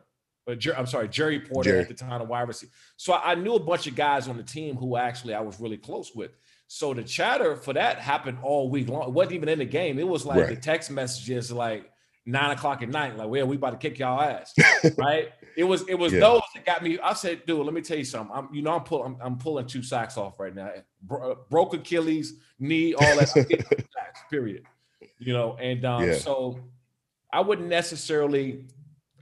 uh, 0.48 0.74
I'm 0.78 0.86
sorry, 0.86 1.10
Jerry 1.10 1.40
Porter 1.40 1.72
Jerry. 1.72 1.82
at 1.82 1.88
the 1.88 1.94
time 1.94 2.22
of 2.22 2.28
wide 2.28 2.48
receiver. 2.48 2.72
So 2.98 3.14
I, 3.14 3.36
knew 3.36 3.56
a 3.56 3.60
bunch 3.60 3.88
of 3.88 3.96
guys 3.96 4.28
on 4.28 4.38
the 4.38 4.44
team 4.44 4.76
who 4.76 4.96
actually 4.96 5.34
I 5.34 5.42
was 5.42 5.60
really 5.60 5.78
close 5.78 6.14
with. 6.14 6.32
So 6.68 6.94
the 6.94 7.04
chatter 7.04 7.56
for 7.56 7.74
that 7.74 8.00
happened 8.00 8.40
all 8.42 8.70
week 8.70 8.90
long. 8.90 9.08
It 9.08 9.14
wasn't 9.14 9.34
even 9.34 9.50
in 9.50 9.60
the 9.60 9.66
game. 9.66 10.00
It 10.00 10.08
was 10.08 10.26
like 10.26 10.40
right. 10.40 10.50
the 10.50 10.56
text 10.56 10.90
messages 10.92 11.52
like 11.52 11.92
nine 12.26 12.52
o'clock 12.52 12.82
at 12.82 12.90
night, 12.90 13.16
like, 13.18 13.30
well, 13.30 13.46
we 13.46 13.56
about 13.56 13.72
to 13.72 13.78
kick 13.78 14.00
y'all 14.00 14.20
ass, 14.20 14.54
right? 14.98 15.30
It 15.56 15.64
was 15.64 15.88
it 15.88 15.96
was 15.96 16.12
yeah. 16.12 16.22
those 16.22 16.42
that 16.54 16.66
got 16.66 16.84
me. 16.84 16.98
I 17.00 17.14
said, 17.14 17.46
dude, 17.46 17.64
let 17.66 17.74
me 17.74 17.82
tell 17.82 17.98
you 17.98 18.04
something. 18.04 18.36
I'm, 18.36 18.50
you 18.54 18.62
know, 18.62 18.74
I'm 18.74 18.84
pulling 18.84 19.16
I'm, 19.16 19.22
I'm, 19.22 19.38
pulling 19.38 19.68
two 19.68 19.84
sacks 19.84 20.18
off 20.18 20.40
right 20.40 20.54
now. 20.54 20.72
Bro, 21.04 21.32
uh, 21.32 21.36
broke 21.50 21.74
Achilles, 21.74 22.34
knee, 22.60 22.94
all 22.94 23.16
that. 23.18 23.30
sacks, 23.30 24.20
period. 24.30 24.64
You 25.20 25.34
know, 25.34 25.56
and 25.60 25.86
um, 25.86 26.04
yeah. 26.04 26.16
so 26.16 26.60
I 27.32 27.42
wouldn't 27.42 27.70
necessarily 27.70 28.66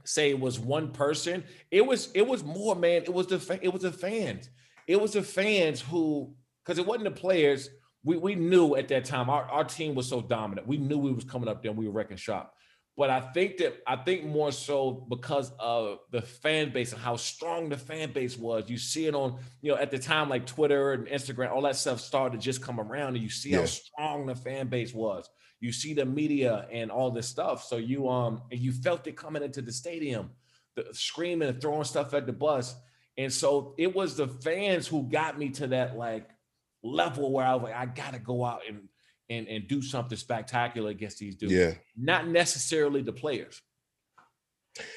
say 0.04 0.30
it 0.30 0.40
was 0.40 0.58
one 0.58 0.90
person. 0.92 1.44
It 1.70 1.84
was 1.84 2.10
it 2.14 2.26
was 2.26 2.44
more, 2.44 2.76
man. 2.76 3.02
It 3.02 3.12
was 3.12 3.26
the 3.26 3.58
it 3.62 3.72
was 3.72 3.82
the 3.82 3.92
fans. 3.92 4.48
It 4.86 5.00
was 5.00 5.12
the 5.12 5.22
fans 5.22 5.80
who, 5.80 6.34
because 6.62 6.78
it 6.78 6.86
wasn't 6.86 7.04
the 7.04 7.10
players. 7.10 7.70
We, 8.02 8.18
we 8.18 8.34
knew 8.34 8.76
at 8.76 8.88
that 8.88 9.06
time 9.06 9.30
our, 9.30 9.44
our 9.44 9.64
team 9.64 9.94
was 9.94 10.06
so 10.08 10.20
dominant. 10.20 10.66
We 10.66 10.76
knew 10.76 10.98
we 10.98 11.12
was 11.12 11.24
coming 11.24 11.48
up 11.48 11.62
there 11.62 11.70
and 11.70 11.78
we 11.78 11.86
were 11.86 11.92
wrecking 11.92 12.18
shop. 12.18 12.54
But 12.96 13.10
I 13.10 13.20
think 13.20 13.56
that 13.56 13.82
I 13.88 13.96
think 13.96 14.24
more 14.24 14.52
so 14.52 14.92
because 14.92 15.50
of 15.58 15.98
the 16.12 16.22
fan 16.22 16.72
base 16.72 16.92
and 16.92 17.02
how 17.02 17.16
strong 17.16 17.68
the 17.68 17.76
fan 17.76 18.12
base 18.12 18.38
was. 18.38 18.70
You 18.70 18.78
see 18.78 19.06
it 19.06 19.16
on, 19.16 19.40
you 19.62 19.72
know, 19.72 19.78
at 19.78 19.90
the 19.90 19.98
time 19.98 20.28
like 20.28 20.46
Twitter 20.46 20.92
and 20.92 21.08
Instagram, 21.08 21.50
all 21.50 21.62
that 21.62 21.74
stuff 21.74 22.00
started 22.00 22.38
to 22.38 22.44
just 22.44 22.62
come 22.62 22.78
around, 22.78 23.14
and 23.14 23.22
you 23.22 23.30
see 23.30 23.50
yeah. 23.50 23.60
how 23.60 23.66
strong 23.66 24.26
the 24.26 24.36
fan 24.36 24.68
base 24.68 24.94
was. 24.94 25.28
You 25.58 25.72
see 25.72 25.92
the 25.92 26.04
media 26.04 26.68
and 26.70 26.90
all 26.90 27.10
this 27.10 27.28
stuff. 27.28 27.64
So 27.64 27.78
you 27.78 28.08
um 28.08 28.42
and 28.52 28.60
you 28.60 28.70
felt 28.70 29.06
it 29.08 29.16
coming 29.16 29.42
into 29.42 29.60
the 29.60 29.72
stadium, 29.72 30.30
the 30.76 30.86
screaming 30.92 31.48
and 31.48 31.60
throwing 31.60 31.84
stuff 31.84 32.14
at 32.14 32.26
the 32.26 32.32
bus. 32.32 32.76
And 33.16 33.32
so 33.32 33.74
it 33.76 33.94
was 33.94 34.16
the 34.16 34.28
fans 34.28 34.86
who 34.86 35.08
got 35.08 35.36
me 35.38 35.48
to 35.50 35.68
that 35.68 35.96
like 35.96 36.28
level 36.84 37.32
where 37.32 37.46
I 37.46 37.54
was 37.54 37.64
like, 37.64 37.74
I 37.74 37.86
gotta 37.86 38.18
go 38.20 38.44
out 38.44 38.60
and 38.68 38.88
and 39.30 39.48
and 39.48 39.68
do 39.68 39.82
something 39.82 40.18
spectacular 40.18 40.90
against 40.90 41.18
these 41.18 41.36
dudes. 41.36 41.52
Yeah. 41.52 41.74
Not 41.96 42.28
necessarily 42.28 43.02
the 43.02 43.12
players. 43.12 43.60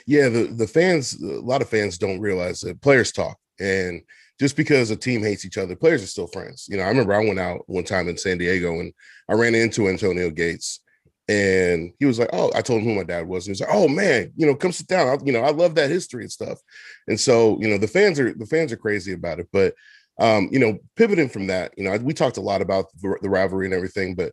Yeah, 0.05 0.29
the 0.29 0.47
the 0.47 0.67
fans, 0.67 1.21
a 1.21 1.39
lot 1.41 1.61
of 1.61 1.69
fans 1.69 1.97
don't 1.97 2.19
realize 2.19 2.61
that 2.61 2.81
players 2.81 3.11
talk, 3.11 3.37
and 3.59 4.01
just 4.39 4.55
because 4.55 4.91
a 4.91 4.95
team 4.95 5.21
hates 5.21 5.45
each 5.45 5.57
other, 5.57 5.75
players 5.75 6.03
are 6.03 6.07
still 6.07 6.27
friends. 6.27 6.67
You 6.69 6.77
know, 6.77 6.83
I 6.83 6.89
remember 6.89 7.13
I 7.13 7.25
went 7.25 7.39
out 7.39 7.63
one 7.67 7.83
time 7.83 8.07
in 8.07 8.17
San 8.17 8.37
Diego 8.37 8.79
and 8.79 8.93
I 9.29 9.33
ran 9.33 9.55
into 9.55 9.87
Antonio 9.87 10.29
Gates, 10.29 10.79
and 11.27 11.93
he 11.99 12.05
was 12.05 12.17
like, 12.17 12.29
"Oh," 12.33 12.51
I 12.55 12.61
told 12.61 12.81
him 12.81 12.87
who 12.87 12.95
my 12.95 13.03
dad 13.03 13.27
was. 13.27 13.45
And 13.45 13.55
he 13.55 13.61
was 13.61 13.61
like, 13.61 13.77
"Oh 13.77 13.87
man, 13.87 14.31
you 14.35 14.45
know, 14.45 14.55
come 14.55 14.71
sit 14.71 14.87
down. 14.87 15.07
I, 15.07 15.17
you 15.23 15.31
know, 15.31 15.41
I 15.41 15.51
love 15.51 15.75
that 15.75 15.91
history 15.91 16.23
and 16.23 16.31
stuff." 16.31 16.59
And 17.07 17.19
so, 17.19 17.59
you 17.61 17.67
know, 17.67 17.77
the 17.77 17.87
fans 17.87 18.19
are 18.19 18.33
the 18.33 18.45
fans 18.45 18.71
are 18.71 18.77
crazy 18.77 19.13
about 19.13 19.39
it, 19.39 19.47
but 19.51 19.75
um, 20.19 20.49
you 20.51 20.59
know, 20.59 20.79
pivoting 20.95 21.29
from 21.29 21.47
that, 21.47 21.73
you 21.77 21.83
know, 21.83 21.95
we 21.97 22.13
talked 22.13 22.37
a 22.37 22.41
lot 22.41 22.61
about 22.61 22.85
the, 23.01 23.17
the, 23.21 23.29
rivalry 23.29 23.65
and 23.65 23.73
everything, 23.73 24.15
but 24.15 24.31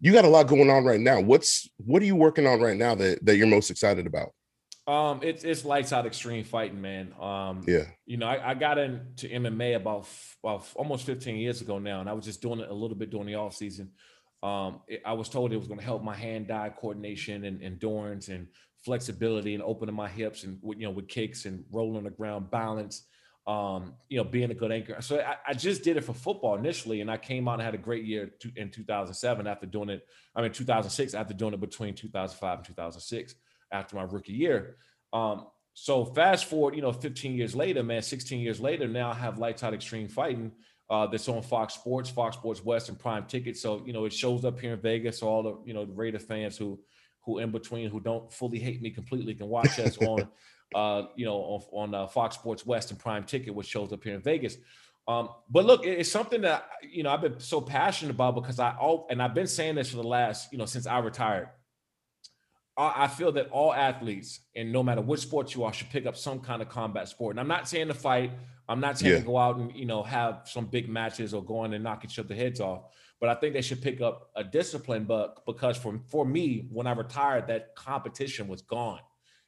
you 0.00 0.12
got 0.12 0.24
a 0.24 0.28
lot 0.28 0.46
going 0.46 0.70
on 0.70 0.84
right 0.84 1.00
now. 1.00 1.20
What's 1.20 1.68
what 1.76 2.02
are 2.02 2.06
you 2.06 2.16
working 2.16 2.46
on 2.46 2.60
right 2.60 2.76
now 2.76 2.94
that 2.94 3.24
that 3.24 3.36
you're 3.36 3.46
most 3.46 3.70
excited 3.70 4.06
about? 4.06 4.30
Um, 4.86 5.20
it's 5.22 5.44
it's 5.44 5.64
lights 5.64 5.92
out 5.92 6.04
extreme 6.04 6.44
fighting, 6.44 6.80
man. 6.80 7.14
Um, 7.20 7.64
yeah, 7.66 7.84
you 8.06 8.18
know, 8.18 8.26
I, 8.26 8.50
I 8.50 8.54
got 8.54 8.78
into 8.78 9.28
MMA 9.28 9.76
about 9.76 10.06
about 10.42 10.66
almost 10.74 11.06
15 11.06 11.36
years 11.36 11.60
ago 11.60 11.78
now, 11.78 12.00
and 12.00 12.08
I 12.08 12.12
was 12.12 12.24
just 12.24 12.42
doing 12.42 12.60
it 12.60 12.70
a 12.70 12.74
little 12.74 12.96
bit 12.96 13.10
during 13.10 13.26
the 13.26 13.34
off 13.36 13.54
season. 13.54 13.92
Um, 14.42 14.80
it, 14.86 15.00
I 15.06 15.14
was 15.14 15.30
told 15.30 15.52
it 15.52 15.56
was 15.56 15.68
going 15.68 15.80
to 15.80 15.86
help 15.86 16.02
my 16.02 16.14
hand-eye 16.14 16.74
coordination 16.78 17.44
and 17.44 17.62
endurance 17.62 18.28
and 18.28 18.46
flexibility 18.84 19.54
and 19.54 19.62
opening 19.62 19.94
my 19.94 20.08
hips 20.08 20.44
and 20.44 20.58
you 20.76 20.84
know 20.86 20.90
with 20.90 21.08
kicks 21.08 21.46
and 21.46 21.64
rolling 21.72 21.96
on 21.96 22.04
the 22.04 22.10
ground 22.10 22.50
balance 22.50 23.06
um, 23.46 23.94
you 24.08 24.16
know, 24.16 24.24
being 24.24 24.50
a 24.50 24.54
good 24.54 24.72
anchor. 24.72 24.96
So 25.02 25.20
I, 25.20 25.36
I, 25.46 25.52
just 25.52 25.82
did 25.82 25.98
it 25.98 26.04
for 26.04 26.14
football 26.14 26.56
initially, 26.56 27.02
and 27.02 27.10
I 27.10 27.18
came 27.18 27.46
out 27.46 27.54
and 27.54 27.62
had 27.62 27.74
a 27.74 27.78
great 27.78 28.04
year 28.04 28.30
in 28.56 28.70
2007 28.70 29.46
after 29.46 29.66
doing 29.66 29.90
it. 29.90 30.06
I 30.34 30.40
mean, 30.40 30.50
2006 30.50 31.12
after 31.12 31.34
doing 31.34 31.52
it 31.52 31.60
between 31.60 31.94
2005 31.94 32.58
and 32.58 32.66
2006 32.66 33.34
after 33.70 33.96
my 33.96 34.04
rookie 34.04 34.32
year. 34.32 34.76
Um, 35.12 35.46
so 35.74 36.06
fast 36.06 36.46
forward, 36.46 36.74
you 36.74 36.80
know, 36.80 36.92
15 36.92 37.34
years 37.36 37.54
later, 37.54 37.82
man, 37.82 38.00
16 38.00 38.40
years 38.40 38.60
later, 38.60 38.88
now 38.88 39.10
I 39.10 39.14
have 39.14 39.38
Lights 39.38 39.62
Out 39.62 39.74
Extreme 39.74 40.08
Fighting 40.08 40.52
uh, 40.88 41.06
that's 41.06 41.28
on 41.28 41.42
Fox 41.42 41.74
Sports, 41.74 42.08
Fox 42.08 42.36
Sports 42.36 42.64
West, 42.64 42.88
and 42.88 42.98
Prime 42.98 43.26
Ticket. 43.26 43.56
So 43.56 43.82
you 43.84 43.92
know, 43.92 44.04
it 44.04 44.12
shows 44.12 44.44
up 44.44 44.58
here 44.58 44.72
in 44.74 44.80
Vegas. 44.80 45.18
So 45.18 45.28
all 45.28 45.42
the 45.42 45.58
you 45.66 45.74
know 45.74 45.84
the 45.84 45.92
Raider 45.92 46.18
fans 46.18 46.56
who 46.56 46.80
who 47.24 47.38
in 47.38 47.50
between 47.50 47.90
who 47.90 48.00
don't 48.00 48.32
fully 48.32 48.58
hate 48.58 48.80
me 48.80 48.90
completely 48.90 49.34
can 49.34 49.48
watch 49.48 49.78
us 49.78 49.98
on 50.06 50.28
uh, 50.74 51.04
you 51.16 51.24
know, 51.24 51.36
on, 51.36 51.62
on 51.72 51.94
uh, 51.94 52.06
Fox 52.06 52.34
Sports 52.36 52.66
West 52.66 52.90
and 52.90 52.98
Prime 52.98 53.24
Ticket, 53.24 53.54
which 53.54 53.66
shows 53.66 53.92
up 53.92 54.02
here 54.02 54.14
in 54.14 54.20
Vegas. 54.20 54.56
Um, 55.06 55.28
but 55.50 55.66
look, 55.66 55.84
it's 55.84 56.10
something 56.10 56.40
that 56.42 56.68
you 56.82 57.02
know 57.02 57.10
I've 57.10 57.20
been 57.20 57.38
so 57.38 57.60
passionate 57.60 58.12
about 58.12 58.34
because 58.34 58.58
I 58.58 58.74
all 58.76 59.06
and 59.10 59.22
I've 59.22 59.34
been 59.34 59.46
saying 59.46 59.74
this 59.74 59.90
for 59.90 59.96
the 59.96 60.02
last 60.02 60.50
you 60.50 60.58
know 60.58 60.66
since 60.66 60.86
I 60.86 60.98
retired. 60.98 61.48
I 62.76 63.06
feel 63.06 63.30
that 63.32 63.50
all 63.50 63.72
athletes, 63.72 64.40
and 64.56 64.72
no 64.72 64.82
matter 64.82 65.00
which 65.00 65.20
sport 65.20 65.54
you 65.54 65.62
are, 65.62 65.72
should 65.72 65.90
pick 65.90 66.06
up 66.06 66.16
some 66.16 66.40
kind 66.40 66.60
of 66.60 66.68
combat 66.68 67.08
sport. 67.08 67.34
And 67.34 67.40
I'm 67.40 67.46
not 67.46 67.68
saying 67.68 67.86
to 67.86 67.94
fight. 67.94 68.32
I'm 68.68 68.80
not 68.80 68.98
saying 68.98 69.12
yeah. 69.12 69.18
to 69.20 69.24
go 69.24 69.38
out 69.38 69.58
and 69.58 69.72
you 69.76 69.84
know 69.86 70.02
have 70.02 70.42
some 70.46 70.66
big 70.66 70.88
matches 70.88 71.34
or 71.34 71.44
go 71.44 71.64
in 71.64 71.72
and 71.72 71.84
knock 71.84 72.04
each 72.04 72.18
other 72.18 72.34
heads 72.34 72.60
off. 72.60 72.86
But 73.20 73.28
I 73.28 73.36
think 73.36 73.54
they 73.54 73.62
should 73.62 73.80
pick 73.80 74.00
up 74.00 74.30
a 74.34 74.42
discipline. 74.42 75.04
But 75.04 75.46
because 75.46 75.76
for 75.76 76.00
for 76.08 76.26
me, 76.26 76.66
when 76.72 76.88
I 76.88 76.92
retired, 76.92 77.46
that 77.46 77.76
competition 77.76 78.48
was 78.48 78.62
gone. 78.62 79.00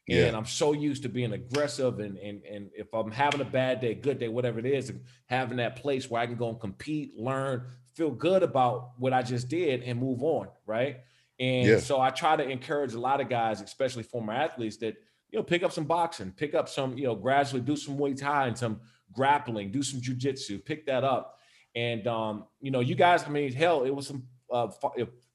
And. 0.09 0.37
I'm 0.37 0.47
so 0.47 0.73
used 0.73 1.03
to 1.03 1.09
being 1.09 1.33
aggressive 1.33 1.99
and 1.99 2.17
and 2.19 2.43
and 2.45 2.71
if 2.75 2.93
I'm 2.95 3.11
having 3.11 3.41
a 3.41 3.45
bad 3.45 3.81
day, 3.81 3.95
good 3.95 4.19
day, 4.19 4.29
whatever 4.29 4.59
it 4.61 4.67
is, 4.67 4.93
having 5.27 5.57
that 5.57 5.77
place 5.77 6.09
where 6.09 6.23
I 6.23 6.27
can 6.27 6.37
go 6.37 6.49
and 6.49 6.61
compete, 6.61 7.19
learn, 7.19 7.65
feel 7.95 8.11
good 8.11 8.43
about 8.43 8.93
what 8.99 9.13
I 9.13 9.23
just 9.23 9.49
did, 9.49 9.83
and 9.83 9.99
move 9.99 10.23
on, 10.23 10.49
right? 10.65 11.01
And 11.39 11.67
yeah. 11.67 11.79
so 11.79 12.01
I 12.01 12.11
try 12.11 12.37
to 12.37 12.49
encourage 12.49 12.95
a 12.95 13.01
lot 13.01 13.21
of 13.21 13.29
guys, 13.29 13.61
especially 13.61 14.05
former 14.05 14.33
athletes, 14.33 14.77
that 14.79 14.95
you 15.31 15.39
know 15.39 15.43
pick 15.43 15.63
up 15.63 15.73
some 15.73 15.85
boxing, 15.85 16.31
pick 16.31 16.55
up 16.55 16.69
some, 16.69 16.97
you 16.97 17.05
know, 17.05 17.15
gradually 17.15 17.61
do 17.61 17.77
some 17.77 17.97
Muay 17.99 18.17
Thai 18.17 18.47
and 18.47 18.57
some 18.57 18.81
grappling, 19.13 19.71
do 19.71 19.83
some 19.83 20.01
jujitsu, 20.01 20.65
pick 20.65 20.87
that 20.87 21.05
up. 21.05 21.39
And 21.75 22.07
um, 22.07 22.45
you 22.61 22.71
know, 22.71 22.81
you 22.81 22.95
guys, 22.95 23.25
I 23.25 23.29
mean, 23.29 23.53
hell, 23.53 23.85
it 23.85 23.91
was 23.91 24.07
some 24.07 24.25
uh, 24.53 24.69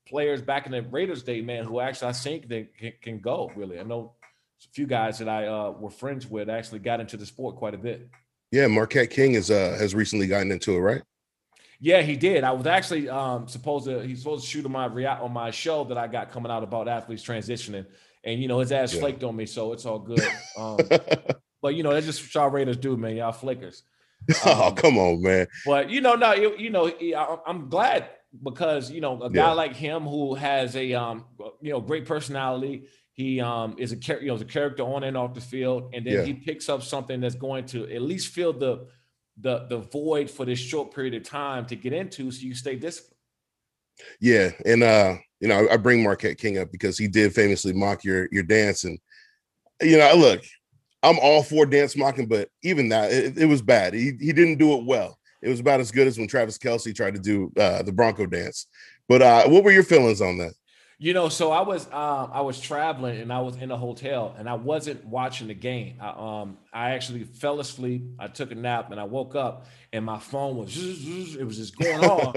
players 0.07 0.41
back 0.41 0.65
in 0.65 0.71
the 0.71 0.81
Raiders 0.81 1.23
day, 1.23 1.41
man, 1.41 1.65
who 1.65 1.79
actually 1.79 2.09
I 2.09 2.13
think 2.13 2.47
they 2.47 2.69
can, 2.77 2.93
can 3.01 3.19
go. 3.19 3.51
Really, 3.55 3.79
I 3.79 3.83
know 3.83 4.13
a 4.65 4.73
few 4.73 4.87
guys 4.87 5.19
that 5.19 5.29
I 5.29 5.47
uh, 5.47 5.71
were 5.71 5.89
friends 5.89 6.27
with 6.27 6.49
actually 6.49 6.79
got 6.79 6.99
into 6.99 7.17
the 7.17 7.25
sport 7.25 7.55
quite 7.55 7.73
a 7.73 7.77
bit. 7.77 8.09
Yeah, 8.51 8.67
Marquette 8.67 9.09
King 9.09 9.33
is 9.33 9.49
uh, 9.49 9.75
has 9.79 9.95
recently 9.95 10.27
gotten 10.27 10.51
into 10.51 10.75
it, 10.75 10.79
right? 10.79 11.01
Yeah, 11.79 12.01
he 12.01 12.15
did. 12.15 12.43
I 12.43 12.51
was 12.51 12.67
actually 12.67 13.09
um, 13.09 13.47
supposed 13.47 13.85
to 13.85 14.01
he's 14.01 14.19
supposed 14.19 14.43
to 14.43 14.49
shoot 14.49 14.65
on 14.65 14.71
my 14.71 14.87
on 14.87 15.33
my 15.33 15.51
show 15.51 15.83
that 15.85 15.97
I 15.97 16.07
got 16.07 16.31
coming 16.31 16.51
out 16.51 16.63
about 16.63 16.87
athletes 16.87 17.23
transitioning, 17.23 17.85
and 18.23 18.41
you 18.41 18.47
know 18.47 18.59
his 18.59 18.71
ass 18.71 18.93
yeah. 18.93 18.99
flaked 18.99 19.23
on 19.23 19.35
me, 19.35 19.45
so 19.45 19.73
it's 19.73 19.85
all 19.85 19.99
good. 19.99 20.21
Um, 20.57 20.77
but 21.61 21.75
you 21.75 21.83
know 21.83 21.93
that's 21.93 22.05
just 22.05 22.21
what 22.21 22.35
y'all 22.35 22.49
Raiders 22.49 22.77
do, 22.77 22.97
man. 22.97 23.15
Y'all 23.15 23.31
flickers. 23.31 23.83
Oh, 24.45 24.51
um, 24.51 24.61
oh, 24.61 24.71
come 24.73 24.99
on, 24.99 25.23
man. 25.23 25.47
But 25.65 25.89
you 25.89 25.99
know, 25.99 26.13
no, 26.13 26.33
you, 26.33 26.55
you 26.55 26.69
know, 26.69 27.41
I'm 27.47 27.69
glad 27.69 28.07
because 28.43 28.91
you 28.91 29.01
know 29.01 29.19
a 29.21 29.31
guy 29.31 29.47
yeah. 29.47 29.51
like 29.53 29.75
him 29.75 30.03
who 30.03 30.35
has 30.35 30.75
a 30.75 30.93
um, 30.93 31.25
you 31.59 31.71
know, 31.71 31.81
great 31.81 32.05
personality. 32.05 32.83
He 33.13 33.41
um 33.41 33.75
is 33.77 33.91
a 33.91 33.97
you 34.21 34.27
know, 34.27 34.35
is 34.35 34.41
a 34.41 34.45
character 34.45 34.83
on 34.83 35.03
and 35.03 35.17
off 35.17 35.33
the 35.33 35.41
field, 35.41 35.91
and 35.93 36.05
then 36.05 36.13
yeah. 36.13 36.23
he 36.23 36.33
picks 36.33 36.69
up 36.69 36.81
something 36.81 37.19
that's 37.19 37.35
going 37.35 37.65
to 37.67 37.89
at 37.93 38.01
least 38.01 38.29
fill 38.29 38.53
the 38.53 38.87
the 39.39 39.65
the 39.67 39.77
void 39.77 40.29
for 40.29 40.45
this 40.45 40.59
short 40.59 40.93
period 40.93 41.13
of 41.13 41.23
time 41.23 41.65
to 41.65 41.75
get 41.75 41.93
into 41.93 42.31
so 42.31 42.41
you 42.41 42.55
stay 42.55 42.75
disciplined. 42.75 43.15
Yeah, 44.19 44.51
and 44.65 44.83
uh, 44.83 45.15
you 45.39 45.47
know, 45.47 45.67
I, 45.69 45.77
bring 45.77 46.03
Marquette 46.03 46.37
King 46.37 46.57
up 46.57 46.71
because 46.71 46.97
he 46.97 47.07
did 47.07 47.33
famously 47.33 47.73
mock 47.73 48.03
your 48.03 48.29
your 48.31 48.43
dance, 48.43 48.83
and 48.83 48.97
you 49.81 49.97
know, 49.97 50.13
look, 50.15 50.41
I'm 51.03 51.19
all 51.19 51.43
for 51.43 51.65
dance 51.65 51.95
mocking, 51.95 52.27
but 52.27 52.49
even 52.63 52.89
that, 52.89 53.11
it, 53.11 53.37
it 53.37 53.45
was 53.45 53.61
bad. 53.61 53.93
He 53.93 54.13
he 54.19 54.33
didn't 54.33 54.57
do 54.57 54.73
it 54.77 54.85
well. 54.85 55.17
It 55.41 55.49
was 55.49 55.59
about 55.59 55.79
as 55.79 55.91
good 55.91 56.07
as 56.07 56.17
when 56.17 56.27
Travis 56.27 56.57
Kelce 56.57 56.95
tried 56.95 57.15
to 57.15 57.19
do 57.19 57.51
uh, 57.57 57.81
the 57.81 57.91
Bronco 57.91 58.27
dance. 58.27 58.67
But 59.07 59.21
uh, 59.21 59.49
what 59.49 59.63
were 59.63 59.71
your 59.71 59.83
feelings 59.83 60.21
on 60.21 60.37
that? 60.37 60.53
You 61.03 61.15
know, 61.15 61.29
so 61.29 61.51
I 61.51 61.61
was 61.61 61.87
um, 61.87 62.29
I 62.31 62.41
was 62.41 62.59
traveling 62.59 63.21
and 63.21 63.33
I 63.33 63.39
was 63.39 63.55
in 63.55 63.71
a 63.71 63.75
hotel 63.75 64.35
and 64.37 64.47
I 64.47 64.53
wasn't 64.53 65.03
watching 65.03 65.47
the 65.47 65.55
game. 65.55 65.95
I 65.99 66.09
um 66.41 66.59
I 66.71 66.91
actually 66.91 67.23
fell 67.23 67.59
asleep. 67.59 68.03
I 68.19 68.27
took 68.27 68.51
a 68.51 68.55
nap 68.55 68.91
and 68.91 68.99
I 68.99 69.05
woke 69.05 69.33
up 69.33 69.65
and 69.91 70.05
my 70.05 70.19
phone 70.19 70.57
was 70.57 70.77
it 70.77 71.43
was 71.43 71.57
just 71.57 71.75
going 71.75 72.05
off. 72.05 72.35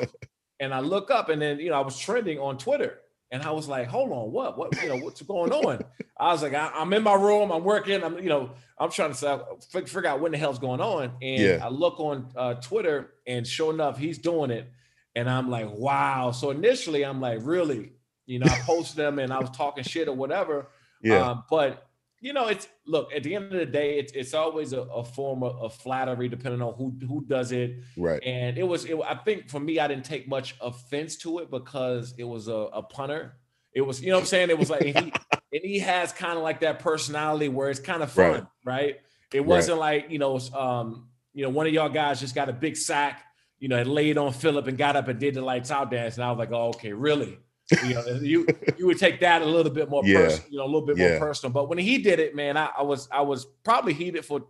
and 0.58 0.72
I 0.72 0.80
look 0.80 1.10
up 1.10 1.28
and 1.28 1.42
then 1.42 1.58
you 1.58 1.68
know 1.68 1.76
I 1.76 1.84
was 1.84 1.98
trending 1.98 2.38
on 2.38 2.56
Twitter 2.56 3.00
and 3.30 3.42
I 3.42 3.50
was 3.50 3.68
like, 3.68 3.86
hold 3.86 4.10
on, 4.12 4.32
what 4.32 4.56
what 4.56 4.82
you 4.82 4.88
know 4.88 4.96
what's 4.96 5.20
going 5.20 5.52
on? 5.52 5.84
I 6.18 6.32
was 6.32 6.42
like, 6.42 6.54
I, 6.54 6.70
am 6.80 6.90
in 6.94 7.02
my 7.02 7.16
room, 7.16 7.52
I'm 7.52 7.64
working, 7.64 8.02
I'm 8.02 8.18
you 8.18 8.30
know 8.30 8.52
I'm 8.78 8.90
trying 8.90 9.12
to 9.12 9.44
figure 9.68 10.06
out 10.06 10.20
what 10.20 10.32
the 10.32 10.38
hell's 10.38 10.58
going 10.58 10.80
on. 10.80 11.12
And 11.20 11.42
yeah. 11.42 11.58
I 11.62 11.68
look 11.68 12.00
on 12.00 12.32
uh, 12.34 12.54
Twitter 12.54 13.12
and 13.26 13.46
sure 13.46 13.74
enough, 13.74 13.98
he's 13.98 14.16
doing 14.16 14.50
it. 14.50 14.72
And 15.14 15.28
I'm 15.28 15.50
like, 15.50 15.70
wow. 15.70 16.30
So 16.30 16.50
initially, 16.50 17.04
I'm 17.04 17.20
like, 17.20 17.40
really? 17.42 17.92
You 18.26 18.40
know, 18.40 18.46
I 18.46 18.58
posted 18.66 18.96
them 18.96 19.18
and 19.18 19.32
I 19.32 19.40
was 19.40 19.50
talking 19.50 19.84
shit 19.84 20.08
or 20.08 20.14
whatever. 20.14 20.68
Yeah. 21.02 21.30
Um, 21.30 21.44
but 21.50 21.86
you 22.20 22.32
know, 22.32 22.46
it's 22.46 22.66
look 22.86 23.12
at 23.14 23.22
the 23.22 23.34
end 23.34 23.52
of 23.52 23.58
the 23.58 23.66
day, 23.66 23.98
it's 23.98 24.12
it's 24.12 24.32
always 24.32 24.72
a, 24.72 24.80
a 24.80 25.04
form 25.04 25.42
of, 25.42 25.56
of, 25.60 25.74
flattery 25.74 26.26
depending 26.26 26.62
on 26.62 26.72
who 26.72 26.94
who 27.06 27.22
does 27.26 27.52
it. 27.52 27.82
Right. 27.98 28.22
And 28.24 28.56
it 28.56 28.62
was, 28.62 28.86
it, 28.86 28.98
I 29.06 29.14
think 29.14 29.50
for 29.50 29.60
me, 29.60 29.78
I 29.78 29.88
didn't 29.88 30.06
take 30.06 30.26
much 30.26 30.54
offense 30.62 31.16
to 31.18 31.40
it 31.40 31.50
because 31.50 32.14
it 32.16 32.24
was 32.24 32.48
a, 32.48 32.52
a 32.52 32.82
punter. 32.82 33.36
It 33.74 33.82
was, 33.82 34.00
you 34.00 34.08
know 34.08 34.16
what 34.16 34.20
I'm 34.20 34.26
saying? 34.26 34.48
It 34.48 34.58
was 34.58 34.70
like 34.70 34.84
he 34.84 34.94
and 35.52 35.62
he 35.62 35.80
has 35.80 36.12
kind 36.12 36.38
of 36.38 36.42
like 36.42 36.60
that 36.60 36.78
personality 36.78 37.50
where 37.50 37.68
it's 37.68 37.80
kind 37.80 38.02
of 38.02 38.10
fun, 38.10 38.32
right? 38.32 38.46
right? 38.64 38.96
It 39.34 39.44
wasn't 39.44 39.78
right. 39.80 40.02
like, 40.02 40.10
you 40.10 40.18
know, 40.18 40.38
um, 40.56 41.08
you 41.34 41.42
know, 41.42 41.50
one 41.50 41.66
of 41.66 41.74
y'all 41.74 41.90
guys 41.90 42.20
just 42.20 42.34
got 42.34 42.48
a 42.48 42.54
big 42.54 42.76
sack, 42.76 43.22
you 43.58 43.68
know, 43.68 43.76
had 43.76 43.86
laid 43.86 44.16
on 44.16 44.32
Philip 44.32 44.66
and 44.66 44.78
got 44.78 44.96
up 44.96 45.08
and 45.08 45.18
did 45.18 45.34
the 45.34 45.42
lights 45.42 45.70
out 45.70 45.90
dance. 45.90 46.14
And 46.14 46.24
I 46.24 46.30
was 46.30 46.38
like, 46.38 46.52
oh, 46.52 46.68
okay, 46.68 46.92
really? 46.92 47.38
You 47.82 47.94
know, 47.94 48.06
you 48.20 48.46
you 48.76 48.86
would 48.86 48.98
take 48.98 49.20
that 49.20 49.42
a 49.42 49.44
little 49.46 49.72
bit 49.72 49.88
more 49.88 50.02
yeah. 50.04 50.18
personal, 50.18 50.50
you 50.50 50.58
know, 50.58 50.64
a 50.64 50.66
little 50.66 50.86
bit 50.86 50.98
yeah. 50.98 51.10
more 51.10 51.18
personal. 51.20 51.52
But 51.52 51.68
when 51.68 51.78
he 51.78 51.98
did 51.98 52.20
it, 52.20 52.34
man, 52.34 52.56
I, 52.56 52.70
I, 52.78 52.82
was 52.82 53.08
I 53.10 53.22
was 53.22 53.46
probably 53.64 53.94
heated 53.94 54.24
for 54.24 54.44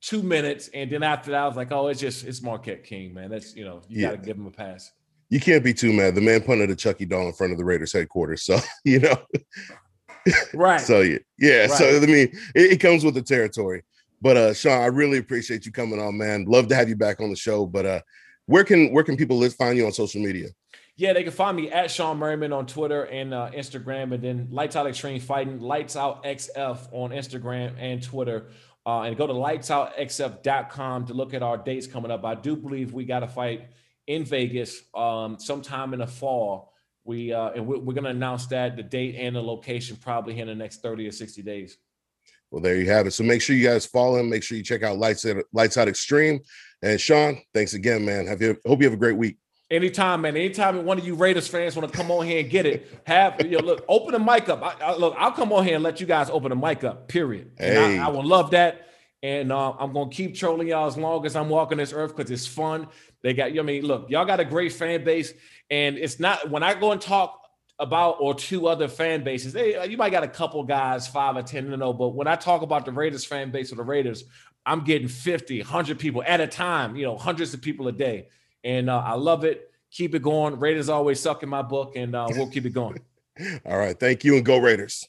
two 0.00 0.22
minutes, 0.22 0.68
and 0.72 0.90
then 0.90 1.02
after 1.02 1.32
that, 1.32 1.42
I 1.42 1.46
was 1.46 1.56
like, 1.56 1.70
oh, 1.70 1.88
it's 1.88 2.00
just 2.00 2.24
it's 2.24 2.42
Marquette 2.42 2.84
King, 2.84 3.12
man. 3.12 3.30
That's 3.30 3.54
you 3.54 3.64
know, 3.64 3.82
you 3.88 4.02
yeah. 4.02 4.10
got 4.10 4.22
to 4.22 4.26
give 4.26 4.36
him 4.36 4.46
a 4.46 4.50
pass. 4.50 4.92
You 5.28 5.40
can't 5.40 5.62
be 5.62 5.74
too 5.74 5.92
mad. 5.92 6.14
The 6.14 6.20
man 6.20 6.42
punted 6.42 6.70
a 6.70 6.76
Chucky 6.76 7.04
doll 7.04 7.26
in 7.26 7.32
front 7.32 7.52
of 7.52 7.58
the 7.58 7.64
Raiders 7.64 7.92
headquarters, 7.92 8.42
so 8.42 8.58
you 8.84 9.00
know. 9.00 9.16
right. 10.54 10.80
so 10.80 11.02
yeah, 11.02 11.18
yeah. 11.38 11.66
Right. 11.66 11.70
So 11.70 11.96
I 11.96 12.00
mean, 12.00 12.30
it, 12.54 12.72
it 12.72 12.80
comes 12.80 13.04
with 13.04 13.14
the 13.14 13.22
territory. 13.22 13.82
But 14.22 14.36
uh 14.36 14.50
Shawne, 14.50 14.80
I 14.80 14.86
really 14.86 15.18
appreciate 15.18 15.66
you 15.66 15.72
coming 15.72 16.00
on, 16.00 16.16
man. 16.16 16.46
Love 16.46 16.68
to 16.68 16.74
have 16.74 16.88
you 16.88 16.96
back 16.96 17.20
on 17.20 17.28
the 17.28 17.36
show. 17.36 17.66
But 17.66 17.86
uh 17.86 18.00
where 18.46 18.64
can 18.64 18.92
where 18.92 19.04
can 19.04 19.16
people 19.16 19.46
find 19.50 19.76
you 19.76 19.84
on 19.86 19.92
social 19.92 20.22
media? 20.22 20.48
Yeah, 20.98 21.12
they 21.12 21.24
can 21.24 21.32
find 21.32 21.54
me 21.56 21.70
at 21.70 21.86
Shawne 21.86 22.18
Merriman 22.18 22.54
on 22.54 22.66
Twitter 22.66 23.04
and 23.04 23.34
uh, 23.34 23.50
Instagram, 23.54 24.14
and 24.14 24.22
then 24.22 24.48
Lights 24.50 24.76
Out 24.76 24.86
Extreme 24.86 25.20
Fighting, 25.20 25.60
Lights 25.60 25.94
Out 25.94 26.24
XF 26.24 26.88
on 26.90 27.10
Instagram 27.10 27.74
and 27.78 28.02
Twitter. 28.02 28.48
Uh, 28.86 29.02
and 29.02 29.16
go 29.16 29.26
to 29.26 29.32
lightsoutxf.com 29.32 31.06
to 31.06 31.12
look 31.12 31.34
at 31.34 31.42
our 31.42 31.58
dates 31.58 31.88
coming 31.88 32.10
up. 32.10 32.24
I 32.24 32.36
do 32.36 32.54
believe 32.54 32.92
we 32.92 33.04
got 33.04 33.24
a 33.24 33.28
fight 33.28 33.66
in 34.06 34.24
Vegas 34.24 34.82
um, 34.94 35.38
sometime 35.38 35.92
in 35.92 35.98
the 35.98 36.06
fall. 36.06 36.72
We 37.04 37.32
uh, 37.32 37.50
and 37.50 37.66
we're, 37.66 37.78
we're 37.78 37.94
going 37.94 38.04
to 38.04 38.10
announce 38.10 38.46
that 38.46 38.76
the 38.76 38.82
date 38.82 39.16
and 39.16 39.34
the 39.34 39.42
location 39.42 39.96
probably 39.96 40.38
in 40.38 40.46
the 40.46 40.54
next 40.54 40.82
30 40.82 41.08
or 41.08 41.12
60 41.12 41.42
days. 41.42 41.78
Well, 42.50 42.62
there 42.62 42.76
you 42.76 42.88
have 42.90 43.06
it. 43.06 43.10
So 43.10 43.24
make 43.24 43.42
sure 43.42 43.56
you 43.56 43.66
guys 43.66 43.84
follow 43.84 44.18
him. 44.18 44.30
Make 44.30 44.44
sure 44.44 44.56
you 44.56 44.62
check 44.62 44.82
out 44.82 44.98
Lights 44.98 45.26
Out, 45.26 45.42
Lights 45.52 45.76
Out 45.76 45.88
Extreme. 45.88 46.40
And 46.82 46.98
Shawne, 46.98 47.42
thanks 47.52 47.74
again, 47.74 48.04
man. 48.04 48.26
Have 48.26 48.40
you 48.40 48.56
hope 48.64 48.80
you 48.80 48.86
have 48.86 48.94
a 48.94 48.96
great 48.96 49.16
week. 49.16 49.36
Anytime, 49.68 50.20
man. 50.20 50.36
Anytime 50.36 50.84
one 50.84 50.96
of 50.96 51.04
you 51.04 51.16
Raiders 51.16 51.48
fans 51.48 51.74
want 51.74 51.90
to 51.90 51.96
come 51.96 52.08
on 52.12 52.24
here 52.24 52.38
and 52.38 52.48
get 52.48 52.66
it, 52.66 52.88
have 53.04 53.44
you 53.44 53.58
know, 53.58 53.64
look, 53.64 53.84
open 53.88 54.12
the 54.12 54.18
mic 54.20 54.48
up. 54.48 54.62
I, 54.62 54.76
I, 54.80 54.96
look, 54.96 55.16
I'll 55.18 55.32
come 55.32 55.52
on 55.52 55.64
here 55.64 55.74
and 55.74 55.82
let 55.82 56.00
you 56.00 56.06
guys 56.06 56.30
open 56.30 56.50
the 56.50 56.56
mic 56.56 56.84
up. 56.84 57.08
Period. 57.08 57.50
Hey. 57.58 57.98
I, 57.98 58.06
I, 58.06 58.08
will 58.10 58.24
love 58.24 58.52
that, 58.52 58.86
and 59.24 59.50
uh, 59.50 59.72
I'm 59.72 59.92
gonna 59.92 60.10
keep 60.10 60.36
trolling 60.36 60.68
y'all 60.68 60.86
as 60.86 60.96
long 60.96 61.26
as 61.26 61.34
I'm 61.34 61.48
walking 61.48 61.78
this 61.78 61.92
earth 61.92 62.16
because 62.16 62.30
it's 62.30 62.46
fun. 62.46 62.86
They 63.22 63.34
got 63.34 63.50
you. 63.50 63.56
Know 63.56 63.62
I 63.62 63.66
mean, 63.66 63.84
look, 63.84 64.08
y'all 64.08 64.24
got 64.24 64.38
a 64.38 64.44
great 64.44 64.72
fan 64.72 65.02
base, 65.02 65.32
and 65.68 65.98
it's 65.98 66.20
not 66.20 66.48
when 66.48 66.62
I 66.62 66.74
go 66.74 66.92
and 66.92 67.00
talk 67.00 67.42
about 67.80 68.18
or 68.20 68.36
two 68.36 68.68
other 68.68 68.86
fan 68.86 69.24
bases. 69.24 69.52
They, 69.52 69.84
you 69.88 69.96
might 69.96 70.10
got 70.10 70.22
a 70.22 70.28
couple 70.28 70.62
guys, 70.62 71.08
five 71.08 71.36
or 71.36 71.42
ten 71.42 71.66
to 71.70 71.76
know, 71.76 71.92
but 71.92 72.10
when 72.10 72.28
I 72.28 72.36
talk 72.36 72.62
about 72.62 72.84
the 72.84 72.92
Raiders 72.92 73.24
fan 73.24 73.50
base 73.50 73.72
or 73.72 73.76
the 73.76 73.82
Raiders, 73.82 74.22
I'm 74.64 74.84
getting 74.84 75.08
50, 75.08 75.58
100 75.58 75.98
people 75.98 76.22
at 76.24 76.40
a 76.40 76.46
time. 76.46 76.94
You 76.94 77.06
know, 77.06 77.16
hundreds 77.18 77.52
of 77.52 77.62
people 77.62 77.88
a 77.88 77.92
day 77.92 78.28
and 78.66 78.90
uh, 78.90 78.98
I 78.98 79.14
love 79.14 79.44
it. 79.44 79.70
Keep 79.92 80.16
it 80.16 80.22
going. 80.22 80.58
Raiders 80.58 80.88
always 80.88 81.20
suck 81.20 81.42
in 81.42 81.48
my 81.48 81.62
book, 81.62 81.92
and 81.96 82.14
uh, 82.14 82.26
we'll 82.30 82.50
keep 82.50 82.66
it 82.66 82.70
going. 82.70 82.98
All 83.64 83.78
right. 83.78 83.98
Thank 83.98 84.24
you, 84.24 84.36
and 84.36 84.44
go 84.44 84.58
Raiders. 84.58 85.08